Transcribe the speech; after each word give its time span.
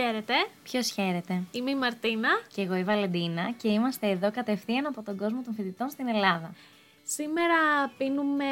Χαίρετε. 0.00 0.34
Ποιος 0.62 0.90
χαίρεται; 0.90 1.42
Είμαι 1.50 1.70
η 1.70 1.74
Μαρτίνα. 1.74 2.28
Και 2.54 2.62
εγώ 2.62 2.76
η 2.76 2.84
Βαλεντίνα 2.84 3.52
και 3.56 3.68
είμαστε 3.68 4.10
εδώ 4.10 4.30
κατευθείαν 4.30 4.86
από 4.86 5.02
τον 5.02 5.16
κόσμο 5.16 5.42
των 5.42 5.54
φοιτητών 5.54 5.90
στην 5.90 6.08
Ελλάδα. 6.08 6.54
Σήμερα 7.02 7.58
πίνουμε 7.98 8.44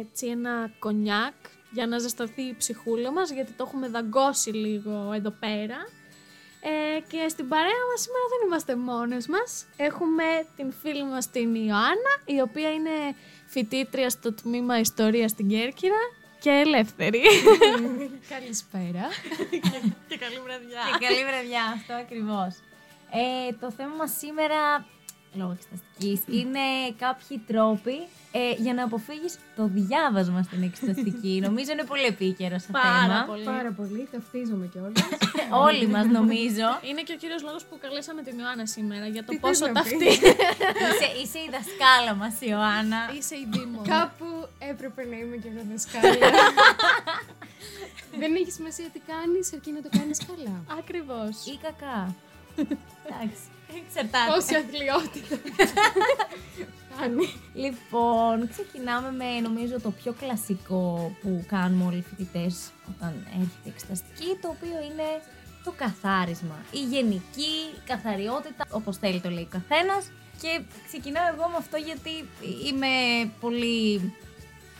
έτσι 0.00 0.26
ένα 0.26 0.70
κονιάκ 0.78 1.34
για 1.70 1.86
να 1.86 1.98
ζεσταθεί 1.98 2.42
η 2.42 2.54
ψυχούλα 2.58 3.12
μας 3.12 3.30
γιατί 3.30 3.52
το 3.52 3.64
έχουμε 3.66 3.88
δαγκώσει 3.88 4.50
λίγο 4.50 5.12
εδώ 5.14 5.30
πέρα. 5.30 5.76
Ε, 6.60 7.00
και 7.00 7.28
στην 7.28 7.48
παρέα 7.48 7.82
μας 7.90 8.00
σήμερα 8.00 8.24
δεν 8.32 8.46
είμαστε 8.46 8.76
μόνες 8.76 9.26
μας. 9.26 9.66
Έχουμε 9.76 10.24
την 10.56 10.72
φίλη 10.72 11.04
μας 11.04 11.30
την 11.30 11.54
Ιωάννα, 11.54 12.12
η 12.24 12.40
οποία 12.40 12.72
είναι 12.72 12.96
φοιτήτρια 13.46 14.10
στο 14.10 14.32
τμήμα 14.32 14.78
Ιστορίας 14.78 15.30
στην 15.30 15.48
Κέρκυρα 15.48 16.02
και 16.40 16.50
ελεύθερη. 16.50 17.22
Καλησπέρα. 18.34 19.08
και 20.08 20.16
καλή 20.16 20.40
βραδιά. 20.44 20.80
Και 20.98 21.06
καλή 21.06 21.24
βραδιά, 21.24 21.62
αυτό 21.74 21.92
ακριβώς. 21.94 22.54
Ε, 23.10 23.52
το 23.60 23.70
θέμα 23.70 23.94
μας 23.94 24.16
σήμερα, 24.18 24.86
λόγω 25.34 25.56
εξεταστικής, 25.56 26.20
είναι 26.38 26.60
κάποιοι 26.98 27.38
τρόποι 27.46 27.96
ε, 28.32 28.52
για 28.64 28.74
να 28.74 28.82
αποφύγεις 28.84 29.38
το 29.56 29.64
διάβασμα 29.78 30.42
στην 30.42 30.62
εξεταστική. 30.62 31.40
Νομίζω 31.46 31.72
είναι 31.72 31.84
πολύ 31.84 32.04
επίκαιρο 32.04 32.58
σε 32.58 32.70
Πάρα 32.70 33.00
θέμα. 33.02 33.24
πολύ. 33.26 33.44
Πάρα 33.44 33.72
πολύ, 33.72 34.08
ταυτίζομαι 34.12 34.66
κιόλας. 34.66 35.08
Όλοι 35.68 35.86
μας 35.86 36.06
νομίζω. 36.06 36.66
Είναι 36.88 37.02
και 37.06 37.12
ο 37.12 37.16
κύριος 37.16 37.42
λόγος 37.42 37.64
που 37.64 37.78
καλέσαμε 37.80 38.22
την 38.22 38.38
Ιωάννα 38.38 38.66
σήμερα 38.66 39.06
για 39.06 39.24
το 39.24 39.30
Τι 39.32 39.38
πόσο 39.38 39.64
θες 39.64 39.66
να 39.66 39.72
ταυτή. 39.72 39.96
πεις; 39.96 40.16
είσαι, 40.88 41.08
είσαι 41.22 41.38
η 41.46 41.48
δασκάλα 41.56 42.14
μας, 42.14 42.34
Ιωάννα. 42.40 43.00
Είσαι 43.18 43.34
η 43.36 43.46
Δήμο. 43.52 43.80
Κάπου 43.88 44.26
έπρεπε 44.58 45.04
να 45.10 45.16
είμαι 45.16 45.36
και 45.36 45.48
εγώ 45.52 45.62
δασκάλα. 45.70 46.14
Δεν 48.18 48.34
έχει 48.34 48.50
σημασία 48.50 48.88
τι 48.92 49.00
κάνεις, 49.12 49.52
αρκεί 49.54 49.70
να 49.72 49.82
το 49.82 49.88
κάνεις 49.98 50.18
καλά. 50.28 50.54
Ακριβώς. 50.78 51.34
Ή 51.52 51.58
κακά. 51.66 52.14
Εντάξει. 53.08 53.42
Εξαρτάται. 53.76 54.32
Πόση 54.32 54.54
αθλειότητα. 54.54 55.36
Φτάνει. 56.90 57.34
Λοιπόν, 57.54 58.48
ξεκινάμε 58.48 59.10
με 59.12 59.40
νομίζω 59.40 59.80
το 59.80 59.90
πιο 59.90 60.12
κλασικό 60.12 61.12
που 61.22 61.44
κάνουμε 61.48 61.84
όλοι 61.84 61.96
οι 61.96 62.04
φοιτητές 62.08 62.70
όταν 62.88 63.26
έρχεται 63.26 63.64
η 63.64 63.68
εξεταστική, 63.74 64.38
το 64.40 64.48
οποίο 64.48 64.82
είναι 64.90 65.08
το 65.64 65.72
καθάρισμα. 65.76 66.58
Η 66.70 66.78
γενική 66.78 67.54
καθαριότητα, 67.84 68.64
όπως 68.70 68.96
θέλει 68.96 69.20
το 69.20 69.30
λέει 69.30 69.42
ο 69.42 69.48
καθένας. 69.50 70.10
Και 70.40 70.60
ξεκινάω 70.86 71.34
εγώ 71.34 71.48
με 71.48 71.56
αυτό 71.56 71.76
γιατί 71.76 72.28
είμαι 72.66 72.88
πολύ 73.40 74.12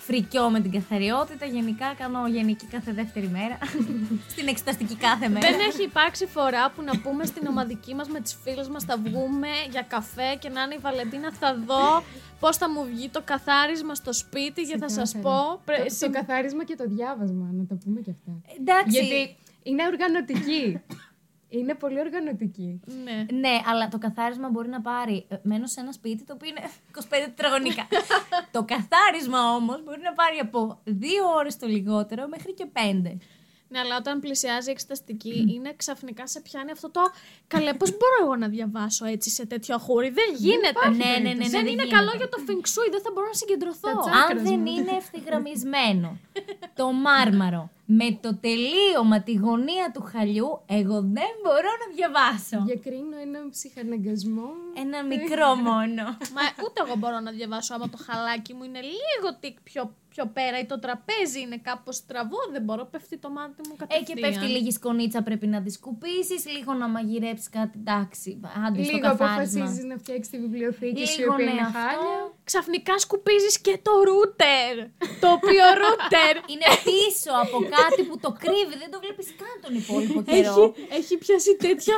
φρικιό 0.08 0.50
με 0.50 0.60
την 0.60 0.70
καθαριότητα. 0.72 1.46
Γενικά 1.46 1.94
κάνω 1.98 2.28
γενική 2.28 2.66
κάθε 2.66 2.92
δεύτερη 2.92 3.28
μέρα. 3.28 3.58
Στην 4.34 4.48
εξεταστική 4.48 4.94
κάθε 4.96 5.28
μέρα. 5.28 5.50
Δεν 5.50 5.60
έχει 5.68 5.82
υπάρξει 5.82 6.26
φορά 6.26 6.70
που 6.70 6.82
να 6.82 6.98
πούμε 7.00 7.24
στην 7.24 7.46
ομαδική 7.46 7.94
μας 7.94 8.08
με 8.08 8.20
τις 8.20 8.36
φίλες 8.42 8.68
μας 8.68 8.84
θα 8.84 8.96
βγούμε 9.04 9.48
για 9.70 9.82
καφέ 9.82 10.34
και 10.38 10.48
να 10.48 10.62
είναι 10.62 10.74
η 10.74 10.78
Βαλεντίνα 10.80 11.32
θα 11.40 11.54
δω 11.66 12.02
πώς 12.40 12.56
θα 12.56 12.70
μου 12.70 12.84
βγει 12.84 13.08
το 13.08 13.22
καθάρισμα 13.24 13.94
στο 13.94 14.12
σπίτι 14.12 14.62
και 14.62 14.76
θα 14.78 14.88
σας 14.88 15.12
Ξεκάθαρα. 15.12 15.42
πω. 15.54 15.60
πρέ- 15.64 15.82
Το, 15.88 15.94
συ- 15.94 16.00
το 16.06 16.10
καθάρισμα 16.18 16.64
και 16.64 16.74
το 16.76 16.84
διάβασμα, 16.86 17.46
να 17.52 17.66
το 17.66 17.74
πούμε 17.84 18.00
και 18.00 18.10
αυτά. 18.10 18.32
Εντάξει. 18.60 18.98
Γιατί 18.98 19.36
είναι 19.62 19.82
οργανωτική. 19.86 20.80
είναι 21.48 21.74
πολύ 21.74 22.00
οργανωτική. 22.00 22.80
Ναι. 23.04 23.26
Ναι, 23.38 23.60
αλλά 23.66 23.88
το 23.88 23.98
καθάρισμα 23.98 24.48
μπορεί 24.48 24.68
να 24.68 24.80
πάρει. 24.80 25.26
ε, 25.28 25.36
Μένω 25.42 25.66
σε 25.66 25.80
ένα 25.80 25.92
σπίτι 25.92 26.24
το 26.24 26.32
οποίο 26.32 26.48
είναι 26.48 26.60
25 26.98 27.02
τετραγωνικά. 27.10 27.86
το 28.56 28.64
καθάρισμα 28.64 29.54
όμως 29.54 29.82
μπορεί 29.84 30.00
να 30.02 30.12
πάρει 30.12 30.38
από 30.38 30.78
2 30.86 30.90
ώρες 31.36 31.56
το 31.56 31.66
λιγότερο 31.66 32.28
μέχρι 32.28 32.54
και 32.54 32.66
5. 32.72 33.16
Ναι, 33.70 33.78
αλλά 33.78 33.96
όταν 33.96 34.20
πλησιάζει 34.20 34.68
η 34.68 34.72
εξεταστική, 34.72 35.44
είναι 35.54 35.72
ξαφνικά 35.76 36.26
σε 36.26 36.40
πιάνει 36.40 36.70
αυτό 36.70 36.90
το. 36.90 37.00
Καλέ, 37.46 37.74
πώς 37.74 37.90
μπορώ 37.90 38.16
εγώ 38.22 38.36
να 38.36 38.48
διαβάσω 38.48 39.04
έτσι 39.06 39.30
σε 39.30 39.46
τέτοιο 39.46 39.74
αχούρι; 39.74 40.08
Δεν 40.10 40.34
γίνεται. 40.36 40.68
υπάρχει 40.68 40.96
Ναι, 40.96 41.04
ναι, 41.04 41.18
ναι, 41.18 41.28
ναι, 41.28 41.34
δεν 41.34 41.50
δεν 41.50 41.60
είναι 41.60 41.70
γίνεται. 41.70 41.88
καλό 41.96 42.10
για 42.16 42.28
το 42.28 42.38
φινξούι, 42.46 42.88
δεν 42.90 43.00
θα 43.02 43.10
μπορώ 43.14 43.26
να 43.26 43.32
συγκεντρωθώ. 43.32 43.88
Τα 43.92 43.98
τσάκρας. 44.00 44.22
Αν 44.22 44.30
Άκρας 44.30 44.42
δεν 44.42 44.58
μου. 44.60 44.66
είναι 44.66 44.90
ευθυγραμμισμένο 44.96 46.18
το 46.74 46.92
μάρμαρο 46.92 47.70
με 47.90 48.18
το 48.20 48.34
τελείωμα 48.34 49.22
τη 49.22 49.34
γωνία 49.34 49.90
του 49.94 50.02
χαλιού, 50.02 50.60
εγώ 50.66 51.00
δεν 51.00 51.32
μπορώ 51.42 51.70
να 51.82 51.94
διαβάσω. 51.94 52.64
Διακρίνω 52.66 53.16
έναν 53.26 53.50
ψυχαναγκασμό. 53.50 54.50
Ένα 54.74 55.04
μικρό 55.04 55.54
μόνο. 55.68 56.02
Μα 56.34 56.42
ούτε 56.64 56.78
εγώ 56.86 56.96
μπορώ 56.96 57.20
να 57.20 57.30
διαβάσω 57.30 57.74
άμα 57.74 57.88
το 57.88 57.98
χαλάκι 58.06 58.54
μου 58.54 58.64
είναι 58.64 58.80
λίγο 58.80 59.36
τικ 59.40 59.60
πιο, 59.62 59.94
πιο 60.18 60.26
πέρα 60.38 60.56
ή 60.62 60.66
το 60.72 60.78
τραπέζι 60.84 61.40
είναι 61.44 61.58
κάπως 61.68 61.96
στραβό, 61.96 62.40
δεν 62.54 62.62
μπορώ, 62.62 62.84
πέφτει 62.92 63.16
το 63.24 63.28
μάτι 63.36 63.60
μου 63.68 63.74
Ε, 63.74 63.80
κατευθείαν. 63.80 64.04
και 64.08 64.14
πέφτει 64.24 64.46
λίγη 64.54 64.70
σκονίτσα, 64.78 65.22
πρέπει 65.28 65.46
να 65.54 65.58
τη 65.64 65.70
σκουπίσεις, 65.78 66.40
λίγο 66.54 66.72
να 66.80 66.86
μαγειρέψεις 66.94 67.48
κάτι. 67.58 67.76
Εντάξει, 67.84 68.28
άντε 68.66 68.82
στο 68.82 68.92
Λίγο 68.96 69.06
καθάρισμα. 69.08 69.40
αποφασίζεις 69.40 69.84
να 69.90 69.96
φτιάξεις 70.02 70.28
τη 70.32 70.36
βιβλιοθήκη 70.44 71.04
σου, 71.06 71.20
η 71.20 71.22
Λίγο 71.22 71.32
οποία 71.32 71.44
ναι, 71.44 71.50
είναι 71.50 71.60
αυτό. 71.70 71.78
χάλια. 71.78 72.16
Ξαφνικά 72.50 72.94
σκουπίζεις 73.04 73.54
και 73.66 73.74
το 73.86 73.92
ρούτερ, 74.10 74.72
το 75.22 75.28
οποίο 75.38 75.64
ρούτερ 75.84 76.32
Είναι 76.52 76.68
πίσω 76.88 77.30
από 77.44 77.58
κάτι 77.76 78.00
που 78.08 78.16
το 78.24 78.30
κρύβει, 78.42 78.74
δεν 78.82 78.90
το 78.94 78.98
βλέπεις 79.04 79.26
καν 79.40 79.54
τον 79.64 79.72
υπόλοιπο 79.80 80.18
καιρό. 80.30 80.62
έχει, 80.64 80.86
έχει 80.98 81.14
πιάσει 81.22 81.50
τέτοιο 81.66 81.96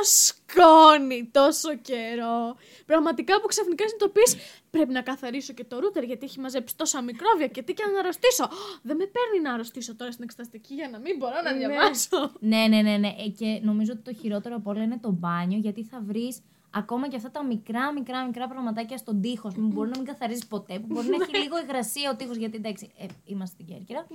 σκόνη 0.51 1.29
τόσο 1.31 1.75
καιρό. 1.75 2.55
Πραγματικά 2.85 3.41
που 3.41 3.47
ξαφνικά 3.47 3.83
συνειδητοποιείς 3.87 4.35
πρέπει 4.69 4.91
να 4.93 5.01
καθαρίσω 5.01 5.53
και 5.53 5.63
το 5.63 5.79
ρούτερ 5.79 6.03
γιατί 6.03 6.25
έχει 6.25 6.39
μαζέψει 6.39 6.75
τόσα 6.77 7.01
μικρόβια 7.01 7.47
και 7.47 7.61
τι 7.61 7.73
και 7.73 7.83
να 7.93 7.99
αρρωστήσω. 7.99 8.49
Δεν 8.81 8.95
με 8.95 9.05
παίρνει 9.05 9.41
να 9.43 9.53
αρρωστήσω 9.53 9.95
τώρα 9.95 10.11
στην 10.11 10.23
εξεταστική 10.23 10.73
για 10.73 10.89
να 10.89 10.99
μην 10.99 11.17
μπορώ 11.17 11.35
να 11.43 11.51
Ναι. 11.51 11.57
διαβάσω. 11.57 12.31
ναι, 12.39 12.67
ναι, 12.69 12.81
ναι, 12.81 12.97
ναι. 12.97 13.07
Ε, 13.07 13.27
και 13.39 13.59
νομίζω 13.63 13.91
ότι 13.91 14.01
το 14.01 14.13
χειρότερο 14.21 14.55
από 14.55 14.69
όλα 14.69 14.83
είναι 14.83 14.99
το 15.01 15.11
μπάνιο, 15.11 15.57
γιατί 15.59 15.83
θα 15.83 16.01
βρεις 16.05 16.39
ακόμα 16.73 17.07
και 17.07 17.15
αυτά 17.15 17.31
τα 17.31 17.45
μικρά, 17.45 17.93
μικρά, 17.93 18.25
μικρά 18.25 18.47
πραγματάκια 18.47 18.97
στον 18.97 19.21
τοίχος 19.21 19.53
που 19.53 19.61
μπορεί 19.61 19.89
να 19.89 19.97
μην 19.97 20.07
καθαρίζεις 20.07 20.47
ποτέ, 20.47 20.79
που 20.79 20.85
μπορεί 20.89 21.07
να 21.07 21.15
έχει 21.23 21.37
λίγο 21.37 21.57
υγρασία 21.59 22.11
ο 22.11 22.15
τοίχος, 22.15 22.35
γιατί 22.37 22.55
εντάξει, 22.57 22.91
ε, 22.97 23.05
είμαστε 23.25 23.55
στην 23.63 23.75
Κέρκυρα. 23.75 24.07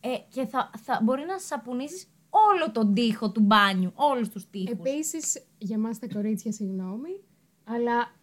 Ε, 0.00 0.08
και 0.34 0.46
θα, 0.46 0.70
θα 0.84 1.00
μπορεί 1.02 1.24
να 1.26 1.38
σαπονίσει 1.38 2.06
όλο 2.30 2.70
τον 2.72 2.94
τοίχο 2.94 3.30
του 3.30 3.40
μπάνιου, 3.40 3.92
όλους 3.94 4.28
τους 4.28 4.50
τοίχους. 4.50 4.70
Επίσης, 4.78 5.42
για 5.58 5.76
εμά 5.76 5.90
τα 5.90 6.06
κορίτσια, 6.14 6.52
συγγνώμη, 6.52 7.20
αλλά 7.64 8.14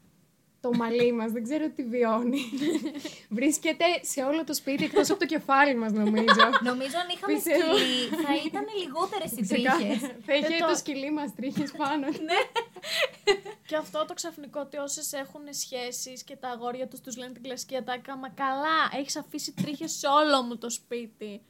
το 0.62 0.72
μαλλί 0.78 1.12
μας 1.14 1.32
δεν 1.32 1.44
ξέρω 1.44 1.70
τι 1.70 1.84
βιώνει. 1.84 2.40
Βρίσκεται 3.38 3.86
σε 4.02 4.22
όλο 4.24 4.44
το 4.44 4.54
σπίτι 4.54 4.84
εκτός 4.84 5.10
από 5.10 5.20
το 5.20 5.26
κεφάλι 5.26 5.76
μας, 5.76 5.92
νομίζω. 5.92 6.44
Νομίζω 6.70 6.98
αν 7.04 7.08
είχαμε 7.16 7.34
Πιστεύω. 7.34 7.78
σκυλί, 7.78 8.24
θα 8.24 8.34
ήταν 8.48 8.64
λιγότερες 8.82 9.32
οι 9.32 9.42
Ξεκάθαρα. 9.42 9.78
τρίχες. 9.88 10.10
Θα 10.26 10.34
είχε 10.36 10.56
Ε, 10.56 10.60
το- 10.60 10.68
το 10.68 10.76
σκυλί 10.76 11.12
μας 11.12 11.36
τρίχες 11.36 11.72
πάνω. 11.72 12.08
Και 13.68 13.76
αυτό 13.76 14.06
το 14.08 14.14
ξαφνικό 14.14 14.60
ότι 14.60 14.78
όσες 14.78 15.14
έχουν 15.14 15.42
σχέσεις 15.50 16.24
και 16.24 16.36
τα 16.36 16.50
αγόρια 16.50 16.88
τους 16.88 17.02
τους 17.02 17.18
λένε 17.18 17.32
την 17.34 17.44
κλασική 17.44 17.76
ατάκα, 17.76 18.18
μα 18.18 18.30
καλά, 18.30 18.80
έχεις 19.00 19.16
αφήσει 19.16 19.54
τρίχες 19.54 19.92
σε 19.92 20.08
όλο 20.08 20.42
μου 20.42 20.58
το 20.58 20.70
σπίτι. 20.70 21.42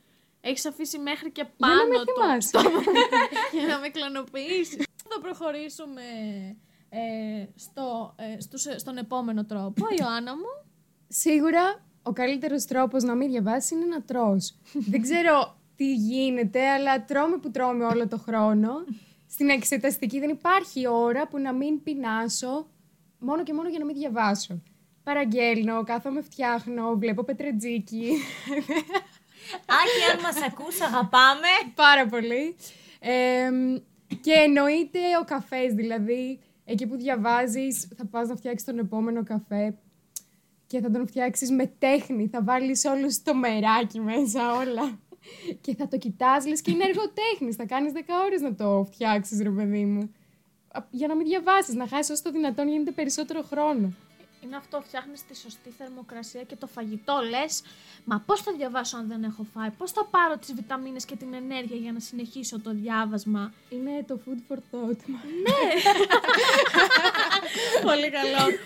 Έχεις 0.45 0.65
αφήσει 0.65 0.99
μέχρι 0.99 1.31
και 1.31 1.45
πάνω 1.57 1.73
Για 1.73 1.83
να 1.83 1.99
με 1.99 2.05
το. 2.05 2.13
θυμάσαι. 2.13 2.79
για 3.57 3.67
να 3.67 3.79
με 3.79 3.89
κλωνοποιήσεις. 3.89 4.85
Θα 5.09 5.19
προχωρήσουμε 5.21 6.01
ε, 6.89 6.99
στο, 7.55 8.15
ε, 8.17 8.39
στους- 8.41 8.75
στον 8.75 8.97
επόμενο 8.97 9.45
τρόπο. 9.45 9.85
Ιωάννα 9.99 10.35
μου. 10.35 10.69
Σίγουρα 11.07 11.83
ο 12.03 12.11
καλύτερος 12.13 12.65
τρόπος 12.65 13.03
να 13.03 13.15
μην 13.15 13.29
διαβάσεις 13.29 13.71
είναι 13.71 13.85
να 13.85 14.01
τρως. 14.01 14.55
δεν 14.91 15.01
ξέρω 15.01 15.57
τι 15.75 15.93
γίνεται, 15.93 16.69
αλλά 16.69 17.05
τρώμε 17.05 17.37
που 17.37 17.51
τρώμε 17.51 17.85
όλο 17.85 18.07
το 18.07 18.17
χρόνο. 18.17 18.71
Στην 19.29 19.49
εξεταστική 19.49 20.19
δεν 20.19 20.29
υπάρχει 20.29 20.87
ώρα 20.87 21.27
που 21.27 21.37
να 21.39 21.53
μην 21.53 21.83
πεινάσω 21.83 22.67
μόνο 23.19 23.43
και 23.43 23.53
μόνο 23.53 23.69
για 23.69 23.79
να 23.79 23.85
μην 23.85 23.95
διαβάσω. 23.95 24.61
Παραγγέλνω, 25.03 25.83
κάθομαι 25.83 26.21
φτιάχνω, 26.21 26.95
βλέπω 26.97 27.23
πετρετζίκι. 27.23 28.11
Άκη, 29.51 30.11
αν 30.11 30.19
μας 30.21 30.41
ακούς, 30.47 30.81
αγαπάμε. 30.81 31.51
Πάρα 31.75 32.07
πολύ. 32.07 32.55
Ε, 32.99 33.49
και 34.21 34.31
εννοείται 34.31 34.99
ο 35.21 35.23
καφές, 35.23 35.73
δηλαδή 35.73 36.39
εκεί 36.65 36.87
που 36.87 36.95
διαβάζεις 36.95 37.87
θα 37.97 38.05
πας 38.05 38.27
να 38.27 38.35
φτιάξεις 38.35 38.67
τον 38.67 38.79
επόμενο 38.79 39.23
καφέ 39.23 39.75
και 40.67 40.79
θα 40.79 40.91
τον 40.91 41.07
φτιάξεις 41.07 41.51
με 41.51 41.65
τέχνη, 41.79 42.27
θα 42.27 42.43
βάλεις 42.43 42.85
όλο 42.85 43.07
το 43.23 43.35
μεράκι 43.35 43.99
μέσα 43.99 44.53
όλα 44.53 44.99
και 45.61 45.75
θα 45.75 45.87
το 45.87 45.97
κοιτάς 45.97 46.45
λες 46.45 46.61
και 46.61 46.71
είναι 46.71 46.83
εργοτέχνης, 46.83 47.55
θα 47.55 47.65
κάνεις 47.65 47.91
10 47.91 47.97
ώρες 48.25 48.41
να 48.41 48.55
το 48.55 48.87
φτιάξεις 48.91 49.41
ρε 49.41 49.49
παιδί 49.49 49.85
μου. 49.85 50.13
Α, 50.71 50.83
Για 50.89 51.07
να 51.07 51.15
μην 51.15 51.27
διαβάσεις, 51.27 51.73
να 51.73 51.87
χάσεις 51.87 52.09
όσο 52.09 52.23
το 52.23 52.31
δυνατόν 52.31 52.67
γίνεται 52.67 52.91
περισσότερο 52.91 53.41
χρόνο. 53.41 53.93
Είναι 54.43 54.55
αυτό, 54.55 54.81
φτιάχνεις 54.81 55.25
τη 55.25 55.37
σωστή 55.37 55.69
θερμοκρασία 55.77 56.43
και 56.43 56.55
το 56.55 56.67
φαγητό. 56.67 57.19
Λες, 57.29 57.61
μα 58.03 58.23
πώς 58.25 58.41
θα 58.41 58.51
διαβάσω 58.51 58.97
αν 58.97 59.07
δεν 59.07 59.23
έχω 59.23 59.45
φάει, 59.53 59.69
πώς 59.69 59.91
θα 59.91 60.05
πάρω 60.05 60.37
τις 60.37 60.53
βιταμίνες 60.53 61.05
και 61.05 61.15
την 61.15 61.33
ενέργεια 61.33 61.77
για 61.77 61.91
να 61.91 61.99
συνεχίσω 61.99 62.59
το 62.59 62.71
διάβασμα; 62.71 63.53
Είναι 63.69 64.03
το 64.07 64.19
food 64.25 64.51
for 64.51 64.57
thought. 64.57 64.99
Πολύ 67.87 68.09
καλό. 68.11 68.57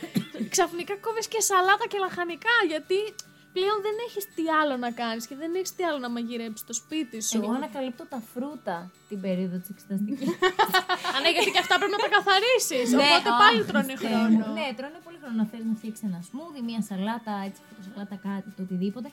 Ξαφνικά 0.49 0.97
κόβεις 0.97 1.27
και 1.27 1.41
σαλάτα 1.41 1.87
και 1.87 1.97
λαχανικά 1.97 2.49
γιατί 2.67 2.95
πλέον 3.57 3.77
δεν 3.87 3.95
έχεις 4.07 4.23
τι 4.35 4.43
άλλο 4.61 4.75
να 4.85 4.89
κάνεις 5.01 5.23
και 5.29 5.35
δεν 5.41 5.51
έχεις 5.59 5.71
τι 5.75 5.81
άλλο 5.87 5.99
να 6.05 6.09
μαγειρέψεις 6.15 6.63
στο 6.65 6.73
σπίτι 6.81 7.17
σου. 7.27 7.37
Εγώ 7.37 7.51
ανακαλύπτω 7.59 8.03
τα 8.13 8.19
φρούτα 8.31 8.77
την 9.09 9.17
περίοδο 9.25 9.57
της 9.61 9.69
εξεταστικής. 9.73 10.27
Α, 11.13 11.17
ναι, 11.23 11.29
γιατί 11.35 11.49
και 11.55 11.61
αυτά 11.65 11.75
πρέπει 11.79 11.95
να 11.97 12.01
τα 12.05 12.09
καθαρίσεις. 12.17 12.87
οπότε 12.97 13.29
α, 13.35 13.39
πάλι 13.43 13.59
τρώνε 13.69 13.93
Χριστέ 13.95 14.07
χρόνο. 14.07 14.37
μου. 14.39 14.47
Ναι, 14.59 14.67
τρώνε 14.79 14.99
πολύ 15.05 15.17
χρόνο 15.21 15.35
να 15.41 15.45
θέλει 15.51 15.65
να 15.71 15.75
φτιάξεις 15.79 16.03
ένα 16.09 16.19
σμούδι, 16.29 16.59
μια 16.69 16.81
σαλάτα, 16.89 17.33
έτσι, 17.47 17.61
σαλάτα 17.85 18.15
κάτι, 18.27 18.47
το 18.55 18.61
οτιδήποτε. 18.65 19.09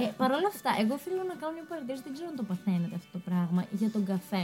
Ε, 0.00 0.04
Παρ' 0.20 0.32
όλα 0.38 0.48
αυτά, 0.54 0.70
εγώ 0.82 0.94
θέλω 1.04 1.22
να 1.30 1.34
κάνω 1.40 1.52
μια 1.58 1.66
παρατήρηση, 1.70 2.02
δεν 2.06 2.12
ξέρω 2.16 2.28
αν 2.32 2.36
το 2.40 2.46
παθαίνετε 2.50 2.94
αυτό 3.00 3.10
το 3.16 3.20
πράγμα, 3.28 3.60
για 3.80 3.90
τον 3.94 4.02
καφέ. 4.12 4.42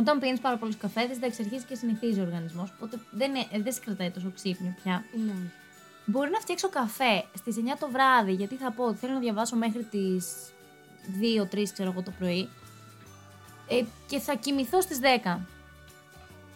Όταν 0.00 0.14
πίνεις 0.22 0.40
πάρα 0.46 0.56
πολλούς 0.60 0.76
καφέδες, 0.84 1.16
εντάξει, 1.20 1.38
αρχίζει 1.44 1.64
και 1.70 1.76
συνηθίζει 1.82 2.18
ο 2.22 2.24
οργανισμός, 2.28 2.68
οπότε 2.76 2.94
δεν, 3.20 3.30
ε, 3.34 3.58
δεν 3.66 3.72
σε 3.76 3.80
κρατάει 3.84 4.10
τόσο 4.16 4.28
ξύπνιο 4.38 4.72
πια. 4.80 4.96
Ναι. 5.26 5.38
Μπορεί 6.04 6.30
να 6.30 6.40
φτιάξω 6.40 6.68
καφέ 6.68 7.24
στις 7.36 7.56
9 7.56 7.76
το 7.78 7.88
βράδυ, 7.90 8.32
γιατί 8.32 8.54
θα 8.54 8.70
πω 8.72 8.84
ότι 8.84 8.96
θέλω 8.96 9.12
να 9.12 9.18
διαβάσω 9.18 9.56
μέχρι 9.56 9.82
τις 9.82 10.26
2-3 11.52 11.62
ξέρω 11.72 11.90
εγώ 11.90 12.02
το 12.02 12.12
πρωί. 12.18 12.48
Ε, 13.68 13.82
και 14.06 14.18
θα 14.18 14.34
κοιμηθώ 14.34 14.80
στις 14.80 14.98
10. 15.24 15.38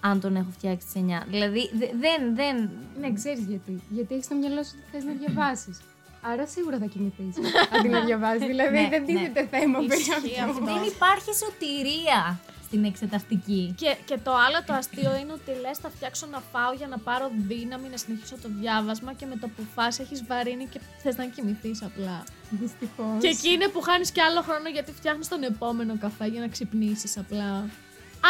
Αν 0.00 0.20
τον 0.20 0.37
έχω 0.37 0.50
φτιάξει 0.50 0.88
στις 0.88 1.02
9. 1.02 1.23
Δηλαδή 1.29 1.70
δε- 1.79 1.91
δεν. 2.00 2.35
δεν 2.35 2.70
Ναι, 3.00 3.12
ξέρεις 3.12 3.44
γιατί. 3.44 3.82
Γιατί 3.88 4.14
έχεις 4.14 4.25
στο 4.26 4.35
μυαλό 4.35 4.62
σου 4.62 4.70
ότι 4.75 4.85
θες 4.93 5.05
να 5.05 5.12
διαβάσεις. 5.12 5.81
Άρα 6.23 6.46
σίγουρα 6.46 6.79
θα 6.79 6.87
κοιμηθείς. 6.87 7.35
αντί 7.79 7.88
να 7.88 8.00
διαβάσεις. 8.05 8.46
δηλαδή 8.52 8.81
Ναι, 8.81 8.88
δεν 8.88 9.00
ναι. 9.00 9.06
τίθεται 9.06 9.46
θέμα 9.46 9.79
περί 9.79 10.00
Ισχύει 10.00 10.12
αυτού. 10.41 10.50
αυτό. 10.50 10.64
δεν 10.64 10.82
υπάρχει 10.82 11.31
σωτηρία 11.35 12.41
στην 12.67 12.85
εξεταστική. 12.85 13.75
Και, 13.79 13.97
και 14.05 14.19
το 14.25 14.31
άλλο 14.35 14.59
το 14.67 14.73
αστείο 14.73 15.17
είναι 15.17 15.33
ότι 15.33 15.51
λες: 15.61 15.79
Θα 15.79 15.91
φτιάξω 15.91 16.27
να 16.27 16.41
φάω 16.53 16.73
για 16.73 16.87
να 16.87 16.99
πάρω 16.99 17.31
δύναμη 17.49 17.89
να 17.89 17.97
συνεχίσω 17.97 18.37
το 18.43 18.49
διάβασμα 18.61 19.13
και 19.13 19.27
με 19.27 19.37
το 19.37 19.49
που 19.49 19.63
φας 19.75 19.99
έχεις 19.99 20.25
βαρύνει 20.27 20.67
και 20.67 20.81
θες 21.03 21.17
να 21.17 21.25
κοιμηθείς 21.27 21.83
απλά. 21.83 22.25
Δυστυχώς. 22.51 23.21
Και 23.21 23.29
εκεί 23.29 23.49
είναι 23.51 23.69
που 23.69 23.81
χάνεις 23.81 24.11
και 24.11 24.23
άλλο 24.23 24.43
χρόνο 24.43 24.69
γιατί 24.69 24.93
φτιάχνεις 24.93 25.29
τον 25.29 25.43
επόμενο 25.43 25.99
καφέ 25.99 26.27
για 26.27 26.41
να 26.41 26.49
ξυπνήσεις 26.49 27.19
απλά. 27.19 27.69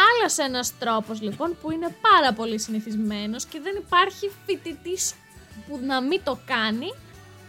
Άλλος 0.09 0.37
ένας 0.37 0.77
τρόπος 0.79 1.21
λοιπόν 1.21 1.57
που 1.61 1.71
είναι 1.71 1.95
πάρα 2.01 2.33
πολύ 2.33 2.59
συνηθισμένος 2.59 3.45
και 3.45 3.59
δεν 3.63 3.75
υπάρχει 3.75 4.31
φοιτητής 4.45 5.13
που 5.67 5.79
να 5.83 6.01
μην 6.01 6.21
το 6.23 6.39
κάνει 6.45 6.89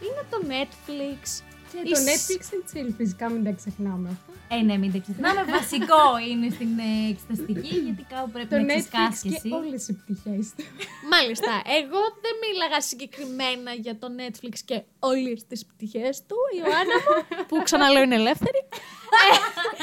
είναι 0.01 0.23
το 0.31 0.39
Netflix. 0.49 1.43
Και 1.73 1.91
το 1.91 2.01
Ισ- 2.01 2.09
Netflix 2.09 2.43
and 2.55 2.77
chill, 2.89 2.93
φυσικά 2.97 3.31
μην 3.31 3.45
τα 3.45 3.51
ξεχνάμε 3.51 4.09
αυτά. 4.09 4.26
Ε, 4.51 4.57
ναι, 4.63 4.77
μην 4.79 4.93
τα 4.93 4.99
ξεχνάμε. 4.99 5.45
Βασικό 5.59 6.03
είναι 6.31 6.49
στην 6.57 6.73
ε, 6.79 7.11
εξεταστική, 7.13 7.75
γιατί 7.87 8.03
κάπου 8.13 8.31
πρέπει 8.31 8.49
Το 8.49 8.57
να 8.59 8.63
Netflix 8.65 8.69
ξεσκάσεις 8.79 9.21
κι 9.23 9.29
και 9.29 9.35
εσύ. 9.37 9.51
όλες 9.61 9.89
οι 9.89 9.93
πτυχές 10.01 10.45
του. 10.57 10.65
Μάλιστα, 11.13 11.53
εγώ 11.79 12.01
δεν 12.25 12.35
μίλαγα 12.43 12.81
συγκεκριμένα 12.81 13.73
για 13.85 13.99
το 13.99 14.07
Netflix 14.21 14.55
και 14.65 14.83
όλες 14.99 15.47
τις 15.47 15.67
πτυχές 15.67 16.15
του. 16.29 16.37
Η 16.55 16.57
Ιωάννα 16.59 16.97
μου, 17.05 17.45
που 17.49 17.57
ξαναλέω 17.63 18.03
είναι 18.03 18.15
ελεύθερη, 18.15 18.61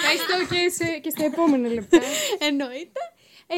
Πες 0.03 0.19
το 0.29 0.35
και, 0.55 0.69
σε, 0.77 0.85
και 1.03 1.09
στα 1.09 1.23
επόμενα 1.25 1.67
λεπτά. 1.67 1.99
εννοείται. 2.49 3.01
Ε, 3.47 3.55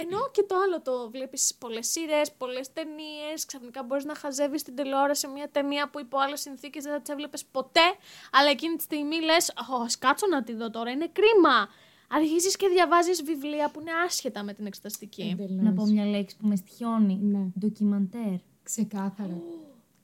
ενώ 0.00 0.18
και 0.32 0.42
το 0.42 0.54
άλλο 0.64 0.82
το 0.82 1.10
βλέπεις 1.10 1.54
πολλές 1.58 1.90
σειρές, 1.90 2.32
πολλές 2.32 2.72
ταινίες, 2.72 3.46
ξαφνικά 3.46 3.82
μπορείς 3.82 4.04
να 4.04 4.14
χαζεύεις 4.14 4.62
την 4.62 4.74
τηλεόραση 4.74 5.26
μια 5.28 5.48
ταινία 5.52 5.90
που 5.90 6.00
υπό 6.00 6.18
άλλες 6.18 6.40
συνθήκες 6.40 6.82
δεν 6.82 6.92
θα 6.92 7.00
τις 7.00 7.12
έβλεπες 7.12 7.44
ποτέ, 7.44 7.86
αλλά 8.32 8.50
εκείνη 8.50 8.76
τη 8.76 8.82
στιγμή 8.82 9.20
λες, 9.20 9.52
«Ω, 9.78 9.82
ας 9.82 9.98
κάτσω 9.98 10.26
να 10.26 10.42
τη 10.42 10.54
δω 10.54 10.70
τώρα, 10.70 10.90
είναι 10.90 11.08
κρίμα». 11.12 11.68
Αρχίζεις 12.14 12.56
και 12.56 12.68
διαβάζεις 12.68 13.22
βιβλία 13.22 13.70
που 13.70 13.80
είναι 13.80 13.90
άσχετα 14.06 14.42
με 14.42 14.52
την 14.52 14.66
εξεταστική. 14.66 15.36
Εντελώς. 15.40 15.62
Να 15.62 15.72
πω 15.72 15.84
μια 15.84 16.04
λέξη 16.04 16.36
που 16.36 16.46
με 16.46 16.56
στοιχιώνει. 16.56 17.18
Ναι. 17.22 17.46
Ντοκιμαντέρ. 17.58 18.34
Ξεκάθαρα. 18.62 19.40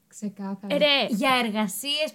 Ξεκάθαρα. 0.09 0.75
Ε, 0.75 0.79
Ρε, 0.79 1.07
Για 1.11 1.31
εργασίες 1.45 2.15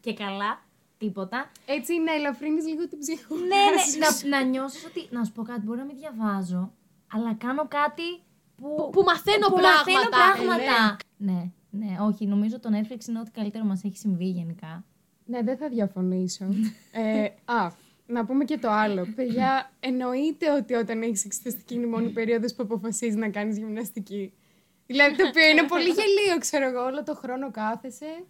και 0.00 0.14
καλά, 0.14 0.63
τίποτα. 1.04 1.50
Έτσι 1.66 1.92
να 2.06 2.12
ελαφρύνεις 2.12 2.64
λίγο 2.66 2.88
την 2.88 2.98
ψυχή. 2.98 3.24
ναι, 3.34 3.38
ναι, 3.46 4.28
να, 4.28 4.38
να 4.38 4.44
νιώσεις 4.44 4.84
ότι. 4.84 5.00
Να 5.10 5.24
σου 5.24 5.32
πω 5.32 5.42
κάτι, 5.42 5.60
μπορεί 5.60 5.78
να 5.78 5.84
μην 5.84 5.96
διαβάζω, 5.96 6.72
αλλά 7.12 7.34
κάνω 7.34 7.64
κάτι 7.68 8.08
που. 8.56 8.74
Που- 8.76 8.90
που 8.90 9.02
μαθαίνω 9.02 9.46
που 9.46 9.54
πράγματα. 9.54 9.84
μαθαίνω 9.86 10.08
πράγματα. 10.10 10.96
Ε, 11.00 11.04
ναι, 11.16 11.40
ναι, 11.70 11.96
όχι, 12.00 12.26
νομίζω 12.26 12.60
το 12.60 12.68
Netflix 12.72 13.08
είναι 13.08 13.20
ό,τι 13.20 13.30
καλύτερο 13.30 13.64
μας 13.64 13.84
έχει 13.84 13.96
συμβεί 13.96 14.24
γενικά. 14.24 14.84
Ναι, 15.26 15.42
δεν 15.42 15.56
θα 15.56 15.68
διαφωνήσω. 15.68 16.44
ε, 16.92 17.24
α, 17.44 17.70
να 18.06 18.24
πούμε 18.24 18.44
και 18.44 18.58
το 18.58 18.70
άλλο. 18.70 19.06
Παιδιά, 19.14 19.70
εννοείται 19.80 20.50
ότι 20.50 20.74
όταν 20.74 21.02
έχεις 21.02 21.24
εξεταστική 21.24 21.74
είναι 21.74 21.86
η 21.86 21.88
μόνη 21.88 22.08
περίοδος 22.10 22.54
που 22.54 22.62
αποφασίζεις 22.62 23.16
να 23.16 23.28
κάνεις 23.28 23.58
γυμναστική. 23.58 24.32
Δηλαδή, 24.86 25.16
το 25.16 25.26
οποίο 25.28 25.48
είναι 25.48 25.62
πολύ 25.62 25.84
γελίο, 25.84 26.38
ξέρω 26.38 26.68
εγώ. 26.68 26.84
Όλο 26.84 27.02
το 27.02 27.14
χρόνο 27.14 27.50
κάθεσαι, 27.50 28.24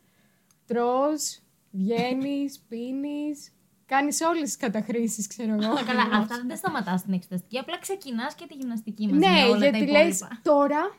τρως, 0.66 1.38
βγαίνεις, 1.78 2.60
πίνεις, 2.68 3.52
κάνεις 3.86 4.20
όλες 4.20 4.42
τις 4.42 4.56
καταχρήσεις, 4.56 5.26
ξέρω 5.26 5.52
εγώ. 5.52 5.74
Καλά, 5.86 6.02
αυτά 6.12 6.36
δεν 6.36 6.48
τα 6.48 6.56
σταματάς 6.56 7.00
στην 7.00 7.12
εξεταστική. 7.12 7.58
Απλά 7.58 7.78
ξεκινάς 7.78 8.34
και 8.34 8.44
τη 8.48 8.54
γυμναστική 8.54 9.06
μαζί 9.06 9.18
με 9.18 9.26
Ναι, 9.30 9.44
όλα 9.44 9.56
γιατί 9.68 9.78
τα 9.78 9.92
λες 9.92 10.16
υπόλοιπα. 10.20 10.40
τώρα 10.42 10.96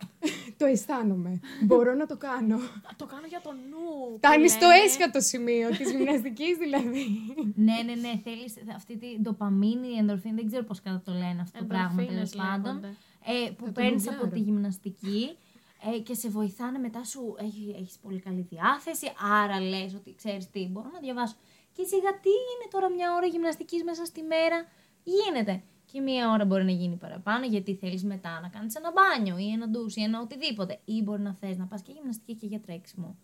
το 0.58 0.66
αισθάνομαι. 0.66 1.40
Μπορώ 1.66 1.94
να 1.94 2.06
το 2.06 2.18
κάνω. 2.18 2.58
Θα 2.58 2.94
το 2.98 3.06
κάνω 3.06 3.26
για 3.28 3.42
το 3.44 3.52
νου. 3.52 4.12
που 4.12 4.18
Φτάνει 4.18 4.50
στο 4.50 4.68
λένε. 4.68 4.80
έσχατο 4.84 5.20
σημείο 5.22 5.70
της 5.70 5.92
γυμναστικής, 5.92 6.58
δηλαδή. 6.58 7.06
ναι, 7.56 7.74
ναι, 7.86 7.94
ναι. 8.02 8.14
Θέλεις 8.24 8.54
αυτή 8.76 8.98
τη 8.98 9.08
ντοπαμίνη, 9.22 9.88
η 9.88 9.98
ενδορφίνη, 9.98 10.36
δεν 10.36 10.48
ξέρω 10.48 10.64
πώς 10.64 10.82
κατά 10.82 11.02
το 11.06 11.12
λένε 11.12 11.40
αυτό 11.42 11.60
το 11.60 11.66
πράγμα 11.66 11.96
τέλος 11.96 12.10
Ενδορφίνες 12.12 12.36
πάντων. 12.36 12.64
λέγονται. 12.64 12.96
Ε, 13.48 13.50
που 13.58 13.66
το 13.66 13.72
παίρνεις 13.72 14.04
γκουγκλάρω. 14.04 14.26
από 14.26 14.34
τη 14.36 14.40
γυμναστική 14.40 15.38
ε, 15.94 16.00
και 16.00 16.14
σε 16.14 16.30
βοηθάνε 16.30 16.80
μετά 16.80 17.04
σου. 17.04 17.36
Έχει, 17.40 17.76
έχεις 17.80 17.98
πολύ 17.98 18.20
καλή 18.20 18.48
διάθεση. 18.50 19.12
Άρα 19.44 19.60
λες 19.62 19.94
ότι 19.94 20.16
ξέρεις 20.16 20.50
τι, 20.50 20.68
μπορώ 20.68 20.90
να 20.94 21.00
διαβάσω. 21.00 21.36
Και 21.74 21.84
σιγά 21.84 22.10
τι 22.20 22.30
είναι 22.30 22.68
τώρα 22.72 22.90
μια 22.90 23.14
ώρα 23.16 23.26
γυμναστικής 23.26 23.84
μέσα 23.84 24.06
στη 24.06 24.22
μέρα; 24.22 24.66
Γίνεται. 25.04 25.64
Και 25.92 26.02
μία 26.02 26.32
ώρα 26.32 26.46
μπορεί 26.46 26.64
να 26.64 26.72
γίνει 26.72 26.96
παραπάνω 26.96 27.46
γιατί 27.46 27.76
θέλεις 27.76 28.04
μετά 28.04 28.40
να 28.42 28.48
κάνεις 28.48 28.76
ένα 28.76 28.92
μπάνιο 28.92 29.38
ή 29.38 29.52
ένα 29.52 29.68
ντους 29.70 29.96
ή 29.96 30.02
ένα 30.04 30.22
οτιδήποτε. 30.22 30.80
Ή 30.86 31.02
μπορεί 31.02 31.22
να 31.22 31.34
θες 31.34 31.58
να 31.58 31.66
πας 31.66 31.82
και 31.82 31.92
γυμναστική 31.92 32.34
και 32.36 32.46
για 32.46 32.60
τρέξιμο. 32.60 33.16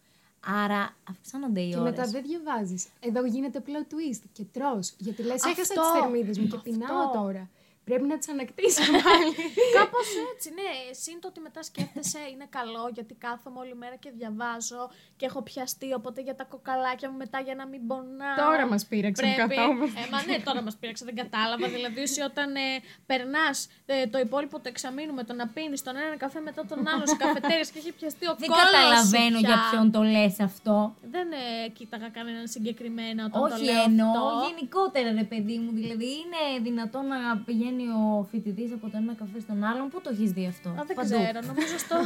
Άρα 0.45 0.95
αυξάνονται 1.09 1.61
οι 1.61 1.69
Και 1.69 1.77
ώρες. 1.77 1.89
μετά 1.91 2.09
δεν 2.09 2.23
διαβάζεις. 2.23 2.87
Εδώ 2.99 3.25
γίνεται 3.25 3.63
plot 3.65 3.93
twist 3.93 4.21
και 4.31 4.43
τρώ. 4.51 4.79
Γιατί 4.97 5.23
λες, 5.23 5.43
έχασα 5.43 5.61
Αυτό. 5.61 5.81
τις 5.81 6.01
θερμίδες 6.01 6.37
μου 6.39 6.47
και 6.47 6.55
Αυτό. 6.55 6.69
πεινάω 6.69 7.11
τώρα. 7.11 7.49
Πρέπει 7.91 8.07
να 8.13 8.17
τις 8.17 8.29
ανακτήσω 8.29 8.83
πάλι. 9.05 9.31
Κάπως 9.77 10.07
έτσι, 10.33 10.47
ναι. 10.59 10.69
Συν 11.03 11.17
το 11.21 11.27
ότι 11.31 11.39
μετά 11.47 11.61
σκέφτεσαι 11.69 12.19
είναι 12.33 12.47
καλό 12.57 12.83
γιατί 12.97 13.13
κάθομαι 13.25 13.59
όλη 13.63 13.75
μέρα 13.75 13.95
και 14.03 14.09
διαβάζω 14.19 14.83
και 15.17 15.25
έχω 15.29 15.41
πιαστεί. 15.49 15.93
Οπότε 15.99 16.19
για 16.27 16.35
τα 16.35 16.43
κοκαλάκια 16.53 17.07
μου 17.11 17.17
μετά 17.17 17.39
για 17.47 17.55
να 17.55 17.65
μην 17.71 17.81
πονάω. 17.87 18.35
τώρα 18.45 18.65
μας 18.71 18.85
πείραξε 18.89 19.21
που 19.25 19.31
Πρέπει. 19.35 19.55
καθόμαστε. 19.55 19.99
Ε, 19.99 20.09
μα 20.11 20.19
ναι, 20.29 20.37
τώρα 20.47 20.61
μας 20.61 20.75
πήραξε, 20.79 21.03
δεν 21.05 21.15
κατάλαβα. 21.15 21.67
Δηλαδή, 21.77 22.01
εσύ 22.07 22.21
όταν 22.21 22.55
ε, 22.55 22.59
περνάς 23.05 23.57
ε, 23.85 24.07
το 24.13 24.17
υπόλοιπο 24.19 24.55
του 24.61 24.67
εξαμήνου 24.73 25.13
με 25.13 25.23
το 25.23 25.33
να 25.33 25.45
πίνεις 25.47 25.81
τον 25.83 25.95
έναν 26.03 26.17
καφέ 26.17 26.39
μετά 26.39 26.61
τον 26.65 26.87
άλλο 26.87 27.05
σε 27.07 27.15
καφετέρειες 27.23 27.69
και 27.71 27.79
έχει 27.79 27.91
πιαστεί 27.99 28.25
ο 28.31 28.35
Δεν 28.39 28.49
κόλλος 28.49 28.65
σου 28.65 28.71
καταλαβαίνω 28.71 29.37
πια. 29.39 29.47
για 29.49 29.57
ποιον 29.71 29.91
το 29.95 30.01
λες 30.13 30.39
αυτό. 30.39 30.95
Δεν 31.15 31.27
ε, 31.31 31.69
κοίταγα 31.77 32.09
κανέναν 32.09 32.47
συγκεκριμένα 32.47 33.21
όταν 33.25 33.41
το 33.49 33.55
Όχι, 33.55 33.63
λέω 33.63 33.83
εννοώ 33.83 34.07
αυτό. 34.09 34.47
γενικότερα 34.47 35.09
ρε 35.21 35.23
παιδί 35.31 35.57
μου. 35.63 35.71
Δηλαδή 35.79 36.05
είναι 36.21 36.41
δυνατόν 36.67 37.05
να 37.07 37.19
πηγαίνει 37.45 37.80
ο 37.87 38.27
φοιτητής 38.31 38.71
από 38.71 38.89
το 38.89 38.97
ένα 38.97 39.13
καφέ 39.13 39.39
στον 39.39 39.63
άλλον. 39.63 39.89
Πού 39.89 40.01
το 40.01 40.09
έχεις 40.13 40.31
δει 40.31 40.47
αυτό; 40.47 40.69
Α, 40.69 40.83
δεν 40.87 40.95
Παντού. 40.95 41.09
ξέρω, 41.09 41.39
νομίζω 41.47 41.77
στο. 41.77 41.95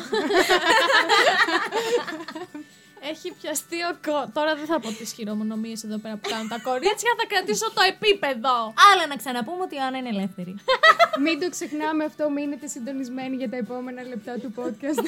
Έχει 3.12 3.34
πιαστεί 3.42 3.76
ο 3.92 3.92
κο... 4.06 4.30
Τώρα 4.34 4.56
δεν 4.56 4.66
θα 4.66 4.80
πω 4.80 4.90
τις 4.92 5.14
χειρομονομίες 5.14 5.84
εδώ 5.84 5.98
πέρα 5.98 6.16
που 6.16 6.30
κάνουν 6.30 6.48
τα 6.48 6.60
κορίτσια, 6.60 7.12
θα 7.20 7.26
κρατήσω 7.28 7.68
το 7.74 7.82
επίπεδο. 7.94 8.56
Άλλα 8.90 9.08
να 9.08 9.16
ξαναπούμε 9.16 9.62
ότι 9.62 9.76
η 9.76 9.80
Άννα 9.80 9.98
είναι 9.98 10.10
ελεύθερη. 10.10 10.56
Μην 11.24 11.40
το 11.40 11.50
ξεχνάμε 11.50 12.04
αυτό, 12.04 12.30
μείνετε 12.30 12.68
συντονισμένοι 12.68 13.36
για 13.36 13.50
τα 13.50 13.58
επόμενα 13.58 14.02
λεπτά 14.04 14.34
του 14.42 14.54
podcast. 14.58 15.04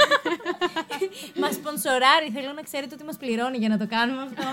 μας 1.42 1.54
σπονσοράρει. 1.56 2.30
Θέλω 2.34 2.52
να 2.54 2.62
ξέρετε 2.62 2.94
ότι 2.96 3.04
μας 3.04 3.18
πληρώνει 3.18 3.58
για 3.58 3.70
να 3.70 3.78
το 3.78 3.88
κάνουμε 3.88 4.22
αυτό. 4.22 4.48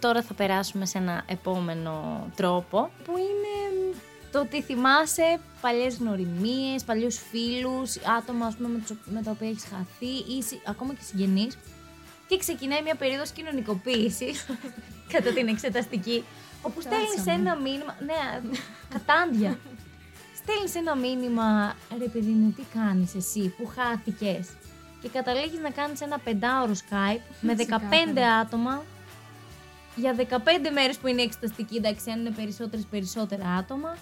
Τώρα 0.00 0.22
θα 0.22 0.34
περάσουμε 0.34 0.86
σε 0.86 0.98
ένα 0.98 1.22
επόμενο 1.26 2.26
τρόπο 2.36 2.90
που 3.04 3.12
είναι 3.16 3.94
το 4.32 4.40
ότι 4.40 4.62
θυμάσαι 4.62 5.40
παλιές 5.60 5.96
γνωριμίες, 5.96 6.84
παλιούς 6.84 7.18
φίλους, 7.30 7.96
άτομα 8.18 8.46
ας 8.46 8.54
πούμε, 8.56 8.68
με, 8.68 8.78
τους- 8.78 8.98
με 9.04 9.22
τα 9.22 9.30
οποία 9.30 9.48
έχεις 9.48 9.64
χαθεί 9.64 10.32
ή 10.36 10.42
συ- 10.42 10.68
ακόμα 10.68 10.94
και 10.94 11.02
συγγενείς 11.02 11.58
και 12.28 12.36
ξεκινάει 12.38 12.82
μια 12.82 12.94
περίοδος 12.94 13.30
κοινωνικοποίησης 13.30 14.46
κατά 15.12 15.32
την 15.32 15.48
εξεταστική 15.48 16.24
όπου 16.62 16.80
στέλνεις 16.80 17.08
φτάσαμε. 17.10 17.32
ένα 17.40 17.56
μήνυμα. 17.56 17.96
Ναι, 18.06 18.40
κατάντια. 18.88 19.58
στέλνεις 20.42 20.74
ένα 20.74 20.94
μήνυμα, 20.96 21.74
ρε 21.98 22.08
παιδί 22.08 22.30
μου, 22.30 22.50
τι 22.56 22.62
κάνεις 22.78 23.14
εσύ 23.14 23.54
που 23.58 23.66
χάθηκες; 23.76 24.48
Και 25.02 25.08
καταλήγεις 25.08 25.60
να 25.60 25.70
κάνεις 25.70 26.00
ένα 26.00 26.18
πεντάωρο 26.18 26.72
Skype 26.74 27.20
με 27.40 27.54
15 27.54 27.56
Ξεκάθαρα. 27.56 28.34
άτομα 28.36 28.82
για 29.96 30.14
15 30.14 30.70
μέρες 30.72 30.96
που 30.96 31.06
είναι 31.06 31.22
εξεταστική. 31.22 31.76
Εντάξει, 31.76 32.10
αν 32.10 32.20
είναι 32.20 32.30
περισσότερες, 32.30 32.86
περισσότερα 32.90 33.46
άτομα. 33.48 33.96